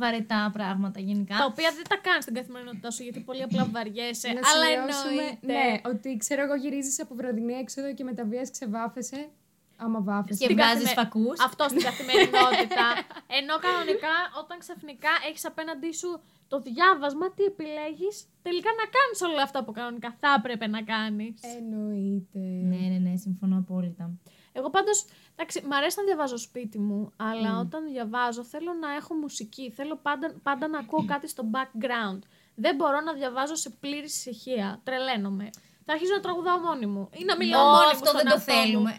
βαρετά 0.00 0.50
πράγματα 0.52 1.00
γενικά. 1.00 1.36
Τα 1.36 1.44
οποία 1.44 1.70
δεν 1.74 1.84
τα 1.88 1.96
κάνεις 1.96 2.22
στην 2.22 2.34
καθημερινότητά 2.34 2.90
σου 2.90 3.02
γιατί 3.02 3.20
πολύ 3.20 3.42
απλά 3.42 3.64
βαριέσαι. 3.72 4.28
Να 4.28 4.40
αλλά 4.50 4.64
σημειώσουμε, 4.66 5.22
εννοείται. 5.22 5.46
ναι, 5.52 5.80
ότι 5.90 6.16
ξέρω 6.16 6.42
εγώ 6.42 6.54
γυρίζεις 6.54 7.00
από 7.00 7.14
βραδινή 7.14 7.52
έξοδο 7.52 7.94
και 7.94 8.04
με 8.04 8.12
τα 8.14 8.24
βίας 8.24 8.50
ξεβάφεσαι, 8.50 9.28
άμα 9.76 10.00
βάφεσαι. 10.00 10.38
Και 10.38 10.44
Στην 10.44 10.56
βγάζεις 10.56 10.82
καθημε- 10.94 10.98
φακούς. 11.00 11.40
Αυτό 11.48 11.64
στην 11.68 11.82
καθημερινότητα. 11.88 12.84
Ενώ 13.38 13.54
κανονικά 13.66 14.14
όταν 14.42 14.58
ξαφνικά 14.58 15.12
έχεις 15.28 15.44
απέναντί 15.46 15.92
σου 16.00 16.10
το 16.48 16.56
διάβασμα, 16.60 17.26
τι 17.36 17.42
επιλέγεις, 17.52 18.14
τελικά 18.42 18.70
να 18.80 18.84
κάνεις 18.96 19.18
όλα 19.28 19.42
αυτά 19.42 19.64
που 19.64 19.72
κανονικά 19.72 20.10
θα 20.20 20.34
έπρεπε 20.38 20.66
να 20.66 20.82
κάνεις. 20.82 21.34
Εννοείται. 21.58 22.38
Ναι, 22.70 22.82
ναι, 22.92 22.98
ναι, 23.10 23.16
συμφωνώ 23.16 23.56
απόλυτα. 23.58 24.10
Εγώ 24.52 24.70
πάντως, 24.70 25.04
εντάξει, 25.42 25.66
μ' 25.66 25.72
αρέσει 25.72 25.96
να 25.98 26.04
διαβάζω 26.04 26.36
σπίτι 26.36 26.78
μου, 26.78 27.12
αλλά 27.16 27.58
όταν 27.58 27.84
διαβάζω 27.92 28.44
θέλω 28.44 28.72
να 28.72 28.94
έχω 28.94 29.14
μουσική, 29.14 29.70
θέλω 29.70 29.96
πάντα, 30.02 30.34
πάντα 30.42 30.68
να 30.68 30.78
ακούω 30.78 31.04
κάτι 31.04 31.28
στο 31.28 31.44
background. 31.52 32.18
Δεν 32.54 32.74
μπορώ 32.76 33.00
να 33.00 33.12
διαβάζω 33.12 33.54
σε 33.54 33.70
πλήρη 33.70 34.04
ησυχία, 34.04 34.80
τρελαίνομαι. 34.84 35.50
Θα 35.84 35.92
αρχίζω 35.92 36.12
να 36.14 36.20
τραγουδάω 36.20 36.58
μόνη 36.58 36.86
μου 36.86 37.08
ή 37.20 37.24
να 37.24 37.36
μιλάω 37.36 37.62
Ω, 37.66 37.70
μόνη 37.70 37.84
μου 37.84 37.90
αυτό 37.90 38.04
στον 38.06 38.16
δεν 38.16 38.26
το 38.26 38.32
εαυτό 38.34 38.52
μου. 38.54 38.60
θέλουμε. 38.62 38.96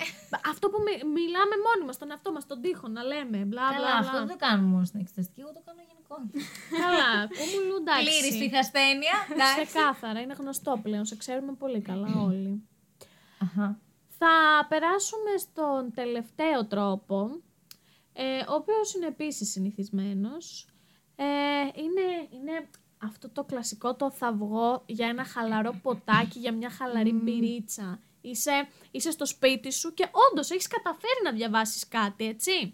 Αυτό 0.51 0.69
που 0.69 0.77
μι- 0.85 1.03
μιλάμε 1.17 1.55
μόνοι 1.67 1.83
μας 1.85 1.95
στον 1.95 2.09
εαυτό 2.11 2.31
μας, 2.31 2.43
στον 2.43 2.61
τοίχο, 2.61 2.87
να 2.87 3.03
λέμε, 3.03 3.37
μπλα 3.37 3.45
μπλα 3.47 3.61
Καλά, 3.75 3.87
μπλα. 3.87 3.97
αυτό 3.99 4.17
δεν 4.17 4.27
το 4.27 4.35
κάνουμε 4.45 4.67
μόνο 4.73 4.85
στην 4.85 4.99
εξεταστική, 4.99 5.39
εγώ 5.41 5.51
το 5.57 5.61
κάνω 5.67 5.81
γενικώ. 5.89 6.15
Καλά, 6.83 7.09
κούμουλου 7.37 7.75
εντάξει. 7.83 8.05
Πλήρη 8.19 8.29
πειθασθένεια. 8.43 9.15
εντάξει. 9.33 9.65
Ξεκάθαρα, 9.65 10.19
είναι 10.21 10.35
γνωστό 10.39 10.79
πλέον, 10.85 11.05
σε 11.05 11.15
ξέρουμε 11.15 11.53
πολύ 11.53 11.81
καλά 11.89 12.09
όλοι. 12.27 12.51
Αχα. 13.45 13.67
Θα 14.25 14.65
περάσουμε 14.67 15.37
στον 15.37 15.91
τελευταίο 15.93 16.65
τρόπο, 16.65 17.41
ε, 18.13 18.39
ο 18.39 18.53
οποίος 18.53 18.93
είναι 18.93 19.05
επίσης 19.05 19.51
συνηθισμένος. 19.51 20.67
Ε, 21.15 21.25
είναι, 21.81 22.27
είναι 22.29 22.69
αυτό 22.97 23.29
το 23.29 23.43
κλασικό 23.43 23.95
το 23.95 24.11
θα 24.11 24.33
βγω 24.33 24.83
για 24.85 25.07
ένα 25.07 25.25
χαλαρό 25.25 25.79
ποτάκι, 25.81 26.39
για 26.39 26.53
μια 26.53 26.69
χαλαρή 26.69 27.11
μπυρίτσα. 27.11 27.99
Είσαι, 28.21 28.67
είσαι 28.91 29.11
στο 29.11 29.25
σπίτι 29.25 29.71
σου 29.71 29.93
και 29.93 30.07
όντως 30.31 30.49
έχεις 30.49 30.67
καταφέρει 30.67 31.19
να 31.23 31.31
διαβάσεις 31.31 31.87
κάτι, 31.87 32.25
έτσι. 32.25 32.73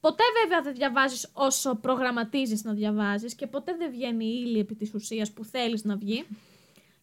Ποτέ 0.00 0.24
βέβαια 0.42 0.62
δεν 0.62 0.74
διαβάζεις 0.74 1.30
όσο 1.32 1.74
προγραμματίζεις 1.74 2.64
να 2.64 2.72
διαβάζεις 2.72 3.34
και 3.34 3.46
ποτέ 3.46 3.74
δεν 3.78 3.90
βγαίνει 3.90 4.24
η 4.24 4.42
ύλη 4.46 4.58
επί 4.58 4.74
της 4.74 4.94
ουσίας 4.94 5.32
που 5.32 5.44
θέλεις 5.44 5.84
να 5.84 5.96
βγει. 5.96 6.26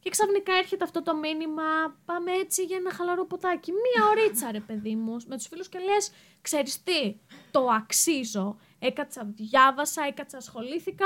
Και 0.04 0.10
ξαφνικά 0.10 0.54
έρχεται 0.54 0.84
αυτό 0.84 1.02
το 1.04 1.16
μήνυμα, 1.16 1.64
πάμε 2.06 2.32
έτσι 2.32 2.64
για 2.64 2.78
ένα 2.78 2.92
χαλαρό 2.94 3.26
ποτάκι. 3.26 3.72
Μία 3.72 4.02
ωρίτσα 4.10 4.52
ρε 4.52 4.60
παιδί 4.60 4.96
μου, 4.96 5.18
με 5.28 5.36
τους 5.38 5.48
φίλους 5.48 5.70
και 5.70 5.80
λες, 5.80 6.12
ξέρεις 6.42 6.84
τι, 6.84 7.16
το 7.52 7.68
αξίζω. 7.80 8.58
Έκατσα, 8.80 9.22
διάβασα, 9.36 10.02
έκατσα, 10.08 10.38
ασχολήθηκα. 10.38 11.06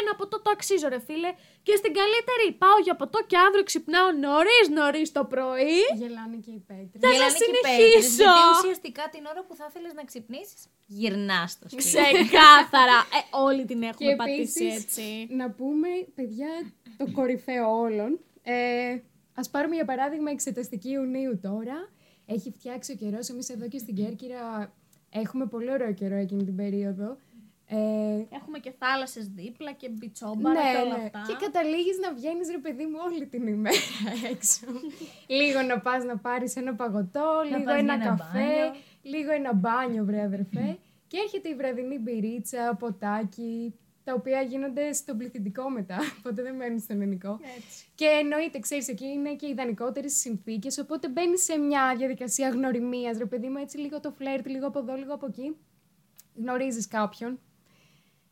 Ένα 0.00 0.14
ποτό 0.16 0.40
το 0.42 0.50
αξίζω 0.50 0.88
ρε 0.88 1.00
φίλε. 1.00 1.30
Και 1.62 1.76
στην 1.76 1.92
καλύτερη 2.00 2.52
πάω 2.58 2.78
για 2.82 2.96
ποτό 2.96 3.18
και 3.26 3.36
αύριο 3.46 3.62
ξυπνάω 3.64 4.10
νωρίς 4.12 4.66
νωρίς 4.78 5.12
το 5.12 5.24
πρωί. 5.24 5.78
Γελάνε 5.96 6.36
και 6.36 6.50
οι 6.50 6.62
πέτρες. 6.66 7.00
Θα 7.00 7.08
Γελάνε 7.10 7.30
σας 7.30 7.38
και 7.38 7.44
οι 7.44 7.46
συνεχίσω. 7.46 8.08
πέτρες, 8.08 8.16
Γιατί 8.16 8.58
ουσιαστικά 8.60 9.08
την 9.14 9.26
ώρα 9.32 9.44
που 9.44 9.54
θα 9.54 9.66
ήθελες 9.68 9.92
να 9.92 10.04
ξυπνήσεις, 10.04 10.60
γυρνάς 10.86 11.50
στο 11.50 11.68
σπίτι. 11.68 11.84
Ξεκάθαρα. 11.88 12.98
Ε, 13.18 13.20
όλοι 13.46 13.64
την 13.64 13.82
έχουμε 13.82 14.10
Και 14.10 14.16
πατήσει 14.16 14.64
επίσης, 14.64 14.82
έτσι. 14.82 15.26
να 15.30 15.50
πούμε, 15.50 15.88
παιδιά, 16.14 16.48
το 16.96 17.06
κορυφαίο 17.12 17.78
όλων. 17.80 18.20
Ε, 18.48 18.96
ας 19.34 19.50
πάρουμε 19.50 19.74
για 19.74 19.84
παράδειγμα 19.84 20.30
εξεταστική 20.30 20.90
Ιουνίου 20.90 21.38
τώρα. 21.40 21.88
Έχει 22.26 22.50
φτιάξει 22.50 22.92
ο 22.92 22.94
καιρός, 22.94 23.28
εμείς 23.28 23.48
εδώ 23.48 23.68
και 23.68 23.78
στην 23.78 23.94
Κέρκυρα 23.94 24.72
έχουμε 25.10 25.46
πολύ 25.46 25.70
ωραίο 25.72 25.92
καιρό 25.92 26.14
εκείνη 26.14 26.44
την 26.44 26.56
περίοδο. 26.56 27.16
Ε, 27.68 27.76
Έχουμε 28.30 28.58
και 28.58 28.72
θάλασσες 28.78 29.26
δίπλα 29.28 29.72
και 29.72 29.88
μπιτσόμπαρα 29.88 30.60
και 30.60 30.78
όλα 30.84 30.94
αυτά. 30.94 31.18
Ναι, 31.18 31.26
Και 31.26 31.36
καταλήγεις 31.44 31.98
να 31.98 32.12
βγαίνεις, 32.14 32.50
ρε 32.50 32.58
παιδί 32.58 32.84
μου, 32.84 32.98
όλη 33.04 33.26
την 33.26 33.46
ημέρα 33.46 33.76
έξω. 34.32 34.66
λίγο 35.26 35.62
να 35.62 35.80
πας 35.80 36.04
να 36.04 36.16
πάρεις 36.18 36.56
ένα 36.56 36.74
παγωτό, 36.74 37.40
Να 37.50 37.56
λίγο 37.56 37.64
πας 37.64 37.78
ένα 37.78 37.94
για 37.94 38.04
ένα 38.04 38.16
καφέ, 38.16 38.38
μπάνιο. 38.38 38.72
λίγο 39.02 39.30
ένα 39.32 39.54
μπάνιο, 39.54 40.04
βρε 40.04 40.22
αδερφέ. 40.22 40.78
και 41.06 41.16
έρχεται 41.24 41.48
η 41.48 41.54
βραδινή 41.54 41.98
μπυρίτσα, 41.98 42.76
ποτάκι, 42.78 43.74
τα 44.06 44.14
οποία 44.14 44.40
γίνονται 44.42 44.92
στον 44.92 45.16
πληθυντικό 45.16 45.70
μετά. 45.70 45.98
Οπότε 46.18 46.42
δεν 46.42 46.54
μένουν 46.54 46.80
στον 46.80 47.00
ελληνικό. 47.00 47.38
Έτσι. 47.56 47.84
Και 47.94 48.04
εννοείται, 48.04 48.58
ξέρεις, 48.58 48.88
εκεί 48.88 49.06
είναι 49.06 49.34
και 49.34 49.46
ιδανικότερες 49.46 50.12
συνθήκες. 50.12 50.78
Οπότε 50.78 51.08
μπαίνεις 51.08 51.42
σε 51.44 51.58
μια 51.58 51.94
διαδικασία 51.98 52.48
γνωριμίας, 52.48 53.18
ρε 53.18 53.26
παιδί 53.26 53.48
μου, 53.48 53.56
έτσι 53.56 53.78
λίγο 53.78 54.00
το 54.00 54.10
φλερτ, 54.10 54.46
λίγο 54.46 54.66
από 54.66 54.78
εδώ, 54.78 54.94
λίγο 54.94 55.14
από 55.14 55.26
εκεί. 55.26 55.56
Γνωρίζεις 56.36 56.88
κάποιον. 56.88 57.40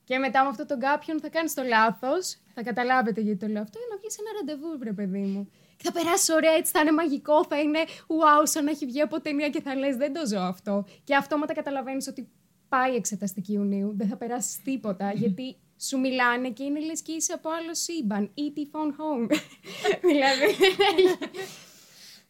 Και 0.04 0.18
μετά 0.18 0.42
με 0.42 0.48
αυτόν 0.48 0.66
τον 0.66 0.78
κάποιον 0.78 1.20
θα 1.20 1.28
κάνεις 1.28 1.54
το 1.54 1.62
λάθος. 1.62 2.38
Θα 2.54 2.62
καταλάβετε 2.62 3.20
γιατί 3.20 3.38
το 3.38 3.46
λέω 3.46 3.62
αυτό, 3.62 3.78
για 3.78 3.88
να 3.90 3.96
βγει 3.96 4.10
σε 4.10 4.18
ένα 4.20 4.30
ραντεβού, 4.38 4.82
ρε 4.82 4.92
παιδί 4.92 5.18
μου. 5.18 5.50
Και 5.76 5.82
θα 5.84 5.92
περάσει 5.92 6.32
ωραία, 6.32 6.52
έτσι 6.52 6.72
θα 6.72 6.80
είναι 6.80 6.92
μαγικό, 6.92 7.44
θα 7.44 7.60
είναι 7.60 7.78
wow, 8.06 8.42
σαν 8.42 8.64
να 8.64 8.70
έχει 8.70 8.86
βγει 8.86 9.00
από 9.00 9.20
ταινία 9.20 9.48
και 9.48 9.60
θα 9.60 9.74
λες: 9.76 9.96
Δεν 9.96 10.12
το 10.12 10.26
ζω 10.26 10.40
αυτό. 10.40 10.84
Και 11.04 11.14
αυτόματα 11.14 11.54
καταλαβαίνεις 11.54 12.06
ότι 12.08 12.28
πάει 12.68 12.92
η 12.92 12.96
εξεταστική 12.96 13.52
Ιουνίου, 13.52 13.92
δεν 13.96 14.08
θα 14.08 14.16
περάσεις 14.16 14.62
τίποτα, 14.62 15.12
γιατί 15.12 15.56
σου 15.86 15.98
μιλάνε 15.98 16.50
και 16.50 16.64
είναι 16.64 16.80
λες 16.80 17.02
και 17.02 17.12
είσαι 17.12 17.32
από 17.32 17.48
άλλο 17.50 17.74
σύμπαν. 17.74 18.30
E.T. 18.34 18.58
phone 18.72 18.92
home. 19.00 19.26
δηλαδή. 20.10 20.50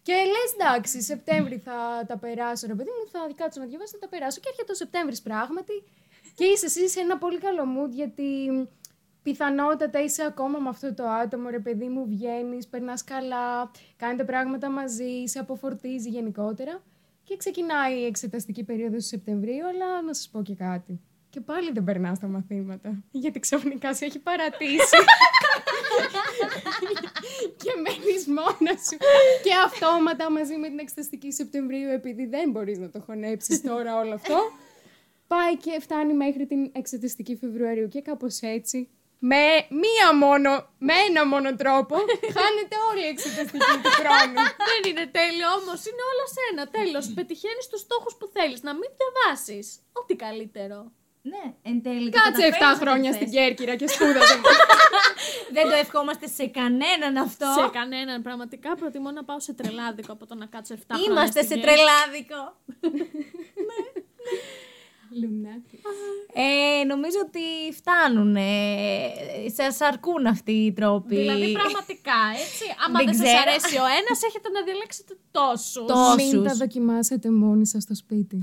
και 0.02 0.12
λες, 0.12 0.50
εντάξει, 0.58 1.02
Σεπτέμβρη 1.02 1.58
θα 1.58 2.04
τα 2.06 2.18
περάσω, 2.18 2.66
ρε 2.66 2.74
παιδί 2.74 2.90
μου, 2.90 3.10
θα 3.10 3.18
κάτσω 3.34 3.60
να 3.60 3.66
διαβάσω, 3.66 3.92
θα 3.92 3.98
τα 3.98 4.08
περάσω. 4.08 4.40
Και 4.40 4.48
έρχεται 4.50 4.72
ο 4.72 4.74
Σεπτέμβρης 4.74 5.22
πράγματι. 5.22 5.84
Και 6.34 6.44
είσαι 6.44 6.66
εσύ 6.66 6.88
σε 6.88 7.00
ένα 7.00 7.18
πολύ 7.18 7.38
καλό 7.38 7.62
mood, 7.74 7.90
γιατί 7.90 8.28
πιθανότατα 9.22 10.02
είσαι 10.02 10.24
ακόμα 10.24 10.58
με 10.58 10.68
αυτό 10.68 10.94
το 10.94 11.04
άτομο, 11.08 11.48
ρε 11.48 11.58
παιδί 11.58 11.88
μου, 11.88 12.06
βγαίνεις, 12.06 12.66
περνάς 12.68 13.04
καλά, 13.04 13.70
κάνετε 13.96 14.24
πράγματα 14.24 14.70
μαζί, 14.70 15.24
σε 15.24 15.38
αποφορτίζει 15.38 16.08
γενικότερα. 16.08 16.82
Και 17.24 17.36
ξεκινάει 17.36 17.98
η 17.98 18.04
εξεταστική 18.04 18.64
περίοδος 18.64 19.02
του 19.02 19.08
Σεπτεμβρίου, 19.08 19.66
αλλά 19.66 20.02
να 20.02 20.14
σας 20.14 20.28
πω 20.28 20.42
και 20.42 20.54
κάτι. 20.54 21.00
Και 21.34 21.40
πάλι 21.40 21.70
δεν 21.72 21.84
περνάς 21.84 22.18
τα 22.18 22.26
μαθήματα. 22.26 23.04
Γιατί 23.10 23.40
ξαφνικά 23.40 23.94
σε 23.94 24.04
έχει 24.04 24.18
παρατήσει. 24.18 24.96
και 27.62 27.72
μένεις 27.82 28.26
μόνα 28.26 28.72
σου. 28.86 28.96
και 29.42 29.54
αυτόματα 29.64 30.30
μαζί 30.30 30.56
με 30.56 30.68
την 30.68 30.78
εξεταστική 30.78 31.32
Σεπτεμβρίου, 31.32 31.88
επειδή 31.88 32.26
δεν 32.26 32.50
μπορείς 32.50 32.78
να 32.78 32.90
το 32.90 33.00
χωνέψεις 33.00 33.62
τώρα 33.62 33.98
όλο 33.98 34.14
αυτό, 34.14 34.38
πάει 35.26 35.56
και 35.56 35.80
φτάνει 35.80 36.14
μέχρι 36.14 36.46
την 36.46 36.70
εξεταστική 36.72 37.36
Φεβρουαρίου. 37.36 37.88
Και 37.88 38.00
κάπως 38.00 38.38
έτσι, 38.40 38.88
με 39.18 39.44
μία 39.82 40.08
μόνο, 40.24 40.50
με 40.78 40.94
ένα 41.08 41.26
μόνο 41.26 41.54
τρόπο, 41.54 41.94
χάνεται 42.38 42.76
όλη 42.90 43.04
η 43.04 43.08
εξεταστική 43.14 43.74
του 43.82 43.92
χρόνου. 44.00 44.42
Δεν 44.68 44.80
είναι 44.88 45.06
τέλειο 45.18 45.48
όμως, 45.58 45.78
είναι 45.88 46.02
όλα 46.10 46.26
σένα. 46.36 46.62
Τέλος. 46.78 47.12
Πετυχαίνεις 47.14 47.66
τους 47.70 47.80
στόχους 47.80 48.14
που 48.18 48.26
θέλεις. 48.34 48.62
Να 48.62 48.72
μην 48.72 48.90
διαβάσεις. 48.98 49.66
Ό,τι 49.92 50.14
καλύτερο. 50.16 50.92
Ναι, 51.32 51.44
εν 51.62 51.82
τέλει. 51.82 52.10
το 52.10 52.18
Κάτσε 52.18 52.46
7 52.48 52.50
καταφέρεις 52.50 52.78
χρόνια 52.82 53.10
αυτό 53.10 53.22
στην 53.22 53.32
θες. 53.32 53.42
Κέρκυρα 53.42 53.74
και 53.76 53.88
σπούδαζε. 53.88 54.40
Δεν 55.56 55.64
το 55.70 55.74
ευχόμαστε 55.74 56.26
σε 56.26 56.46
κανέναν 56.46 57.16
αυτό. 57.16 57.46
Σε 57.62 57.68
κανέναν. 57.72 58.22
Πραγματικά 58.22 58.74
προτιμώ 58.76 59.10
να 59.10 59.24
πάω 59.24 59.40
σε 59.40 59.52
τρελάδικο 59.52 60.12
από 60.12 60.26
το 60.26 60.34
να 60.34 60.46
κάτσω 60.46 60.74
7 60.74 60.78
χρόνια. 60.88 61.10
Είμαστε 61.10 61.42
στην 61.42 61.58
σε 61.60 61.64
Κέρκυρα. 61.66 61.72
τρελάδικο. 61.74 62.40
Λουνάτι. 62.80 63.98
Ε, 66.36 66.84
νομίζω 66.84 67.18
ότι 67.26 67.44
φτάνουν. 67.78 68.36
Ε, 68.36 69.08
σας 69.58 69.80
αρκούν 69.80 70.26
αυτοί 70.26 70.52
οι 70.52 70.72
τρόποι. 70.72 71.16
Δηλαδή 71.16 71.52
πραγματικά, 71.52 72.20
έτσι. 72.44 72.64
Άμα 72.86 72.96
Δεν 72.98 73.06
δεν, 73.06 73.14
σας 73.14 73.24
ξέρω. 73.26 73.40
αρέσει 73.46 73.76
ο 73.84 73.86
ένας, 74.00 74.18
έχετε 74.28 74.48
να 74.56 74.60
διαλέξετε 74.62 75.12
τόσους. 75.30 75.72
Το- 75.92 76.14
Μην 76.16 76.26
Όσους. 76.38 76.48
τα 76.48 76.54
δοκιμάσετε 76.54 77.30
μόνοι 77.30 77.66
σας 77.66 77.82
στο 77.82 77.94
σπίτι. 77.94 78.38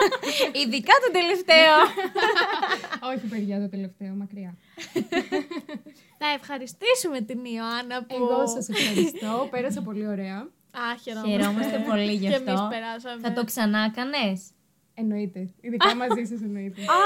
Ειδικά 0.60 0.94
το 1.04 1.10
τελευταίο. 1.18 1.74
Όχι, 3.10 3.26
παιδιά, 3.32 3.60
το 3.60 3.68
τελευταίο, 3.68 4.12
μακριά. 4.22 4.56
Θα 6.20 6.26
ευχαριστήσουμε 6.38 7.20
την 7.20 7.44
Ιωάννα 7.44 7.96
που... 8.04 8.14
Εγώ 8.14 8.46
σας 8.46 8.68
ευχαριστώ. 8.68 9.48
Πέρασα 9.50 9.82
πολύ 9.82 10.06
ωραία. 10.08 10.36
Α, 10.70 10.96
χαιρόμαστε. 11.02 11.30
Χαιρόμαστε 11.30 11.84
πολύ 11.88 12.12
γι' 12.12 12.28
Και 12.28 12.34
αυτό. 12.34 12.50
εμείς 12.50 12.62
περάσαμε. 12.70 13.20
Θα 13.22 13.32
το 13.32 13.44
ξανά 13.44 13.90
κάνες. 13.90 14.40
Εννοείται. 15.00 15.40
Ειδικά 15.60 15.94
μαζί 16.02 16.24
σας 16.30 16.40
εννοείται. 16.48 16.80
Α, 16.80 17.00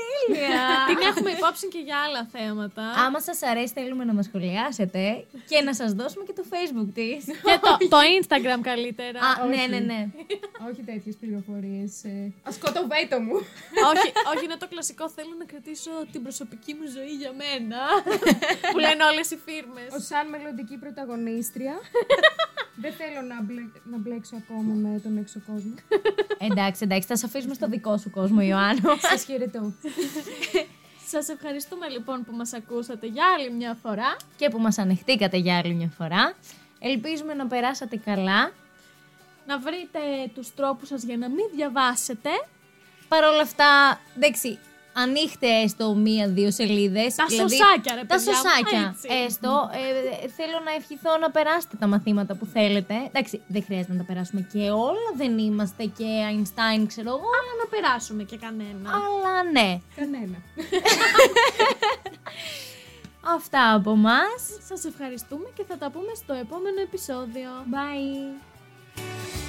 τέλεια. 0.00 0.64
Την 0.90 0.98
έχουμε 1.10 1.30
υπόψη 1.30 1.68
και 1.68 1.78
για 1.78 1.96
άλλα 2.04 2.22
θέματα. 2.36 2.82
Άμα 3.06 3.20
σας 3.20 3.42
αρέσει 3.42 3.72
θέλουμε 3.72 4.04
να 4.04 4.14
μας 4.14 4.24
σχολιάσετε 4.24 5.24
και 5.50 5.58
να 5.66 5.74
σας 5.74 5.92
δώσουμε 5.92 6.24
και 6.24 6.32
το 6.32 6.44
facebook 6.52 6.88
της. 6.94 7.24
και 7.46 7.58
το, 7.64 7.70
το 7.94 7.98
Instagram 8.18 8.60
καλύτερα. 8.70 9.20
Α, 9.20 9.46
ναι, 9.46 9.56
όχι. 9.56 9.68
ναι, 9.68 9.78
ναι. 9.78 10.00
Όχι 10.68 10.82
τέτοιες 10.90 11.16
πληροφορίες. 11.20 12.04
Ε... 12.04 12.32
Ας 12.42 12.54
σκοτοβέτο 12.54 13.20
μου. 13.20 13.36
όχι, 13.92 14.08
όχι, 14.32 14.44
είναι 14.44 14.58
το 14.64 14.68
κλασικό. 14.68 15.04
Θέλω 15.16 15.34
να 15.38 15.44
κρατήσω 15.44 15.90
την 16.12 16.22
προσωπική 16.22 16.72
μου 16.74 16.86
ζωή 16.96 17.14
για 17.22 17.32
μένα. 17.42 17.80
που 18.72 18.78
λένε 18.84 19.02
όλες 19.10 19.30
οι 19.30 19.38
φίρμες. 19.44 19.88
Ως 19.96 20.04
σαν 20.06 20.28
μελλοντική 20.28 20.76
πρωταγωνίστρια. 20.82 21.74
Δεν 22.74 22.92
θέλω 22.92 23.20
να, 23.28 23.42
μπλε... 23.42 23.62
να 23.84 23.98
μπλέξω 23.98 24.36
ακόμα 24.36 24.74
με 24.74 24.98
τον 24.98 25.16
έξω 25.16 25.40
κόσμο. 25.46 25.74
εντάξει, 26.38 26.80
εντάξει, 26.84 27.08
θα 27.08 27.16
σε 27.16 27.26
αφήσουμε 27.26 27.54
στο 27.54 27.68
δικό 27.68 27.96
σου 27.96 28.10
κόσμο, 28.10 28.40
Ιωάννο. 28.40 28.96
Σας 29.10 29.24
χαιρετώ. 29.24 29.72
Σας 31.06 31.28
ευχαριστούμε 31.28 31.88
λοιπόν 31.88 32.24
που 32.24 32.36
μας 32.36 32.52
ακούσατε 32.52 33.06
για 33.06 33.24
άλλη 33.38 33.50
μια 33.50 33.78
φορά. 33.82 34.16
και 34.36 34.48
που 34.48 34.58
μας 34.58 34.78
ανεχτήκατε 34.78 35.36
για 35.36 35.58
άλλη 35.58 35.74
μια 35.74 35.92
φορά. 35.96 36.34
Ελπίζουμε 36.78 37.34
να 37.34 37.46
περάσατε 37.46 37.96
καλά. 37.96 38.52
Να 39.46 39.58
βρείτε 39.58 39.98
τους 40.34 40.54
τρόπους 40.54 40.88
σας 40.88 41.02
για 41.02 41.16
να 41.16 41.28
μην 41.28 41.44
διαβάσετε. 41.54 42.30
Παρ' 43.08 43.24
όλα 43.24 43.40
αυτά, 43.40 44.00
εντάξει, 44.16 44.58
ανοίχτε 44.92 45.46
έστω 45.64 45.94
μία-δύο 45.94 46.50
σελίδες. 46.50 47.14
Τα 47.14 47.26
σωσάκια, 47.28 47.94
ρε 47.94 48.00
Τα 48.00 48.06
παιδιά 48.06 48.32
μου, 48.32 48.36
σωσάκια, 48.36 48.94
έτσι. 48.94 49.08
έστω. 49.26 49.70
Ε, 49.72 50.28
θέλω 50.28 50.58
να 50.64 50.72
ευχηθώ 50.78 51.16
να 51.18 51.30
περάσετε 51.30 51.76
τα 51.76 51.86
μαθήματα 51.86 52.34
που 52.34 52.46
θέλετε. 52.46 52.94
Εντάξει, 53.06 53.42
δεν 53.46 53.64
χρειάζεται 53.64 53.92
να 53.92 53.98
τα 53.98 54.04
περάσουμε 54.04 54.46
και 54.52 54.58
όλα, 54.70 55.08
δεν 55.16 55.38
είμαστε 55.38 55.84
και 55.84 56.06
Einstein, 56.30 56.84
ξέρω 56.86 57.08
εγώ. 57.08 57.28
Αλλά 57.38 57.52
να 57.62 57.66
περάσουμε 57.74 58.22
και 58.22 58.36
κανένα. 58.36 58.90
Αλλά 58.94 59.42
ναι, 59.52 59.80
Κανένα. 59.96 60.36
αυτά 63.36 63.74
από 63.74 63.96
μας. 63.96 64.40
Σας 64.68 64.84
ευχαριστούμε 64.84 65.44
και 65.56 65.64
θα 65.68 65.76
τα 65.78 65.90
πούμε 65.90 66.12
στο 66.14 66.32
επόμενο 66.32 66.80
επεισόδιο. 66.80 67.50
Bye. 67.72 69.41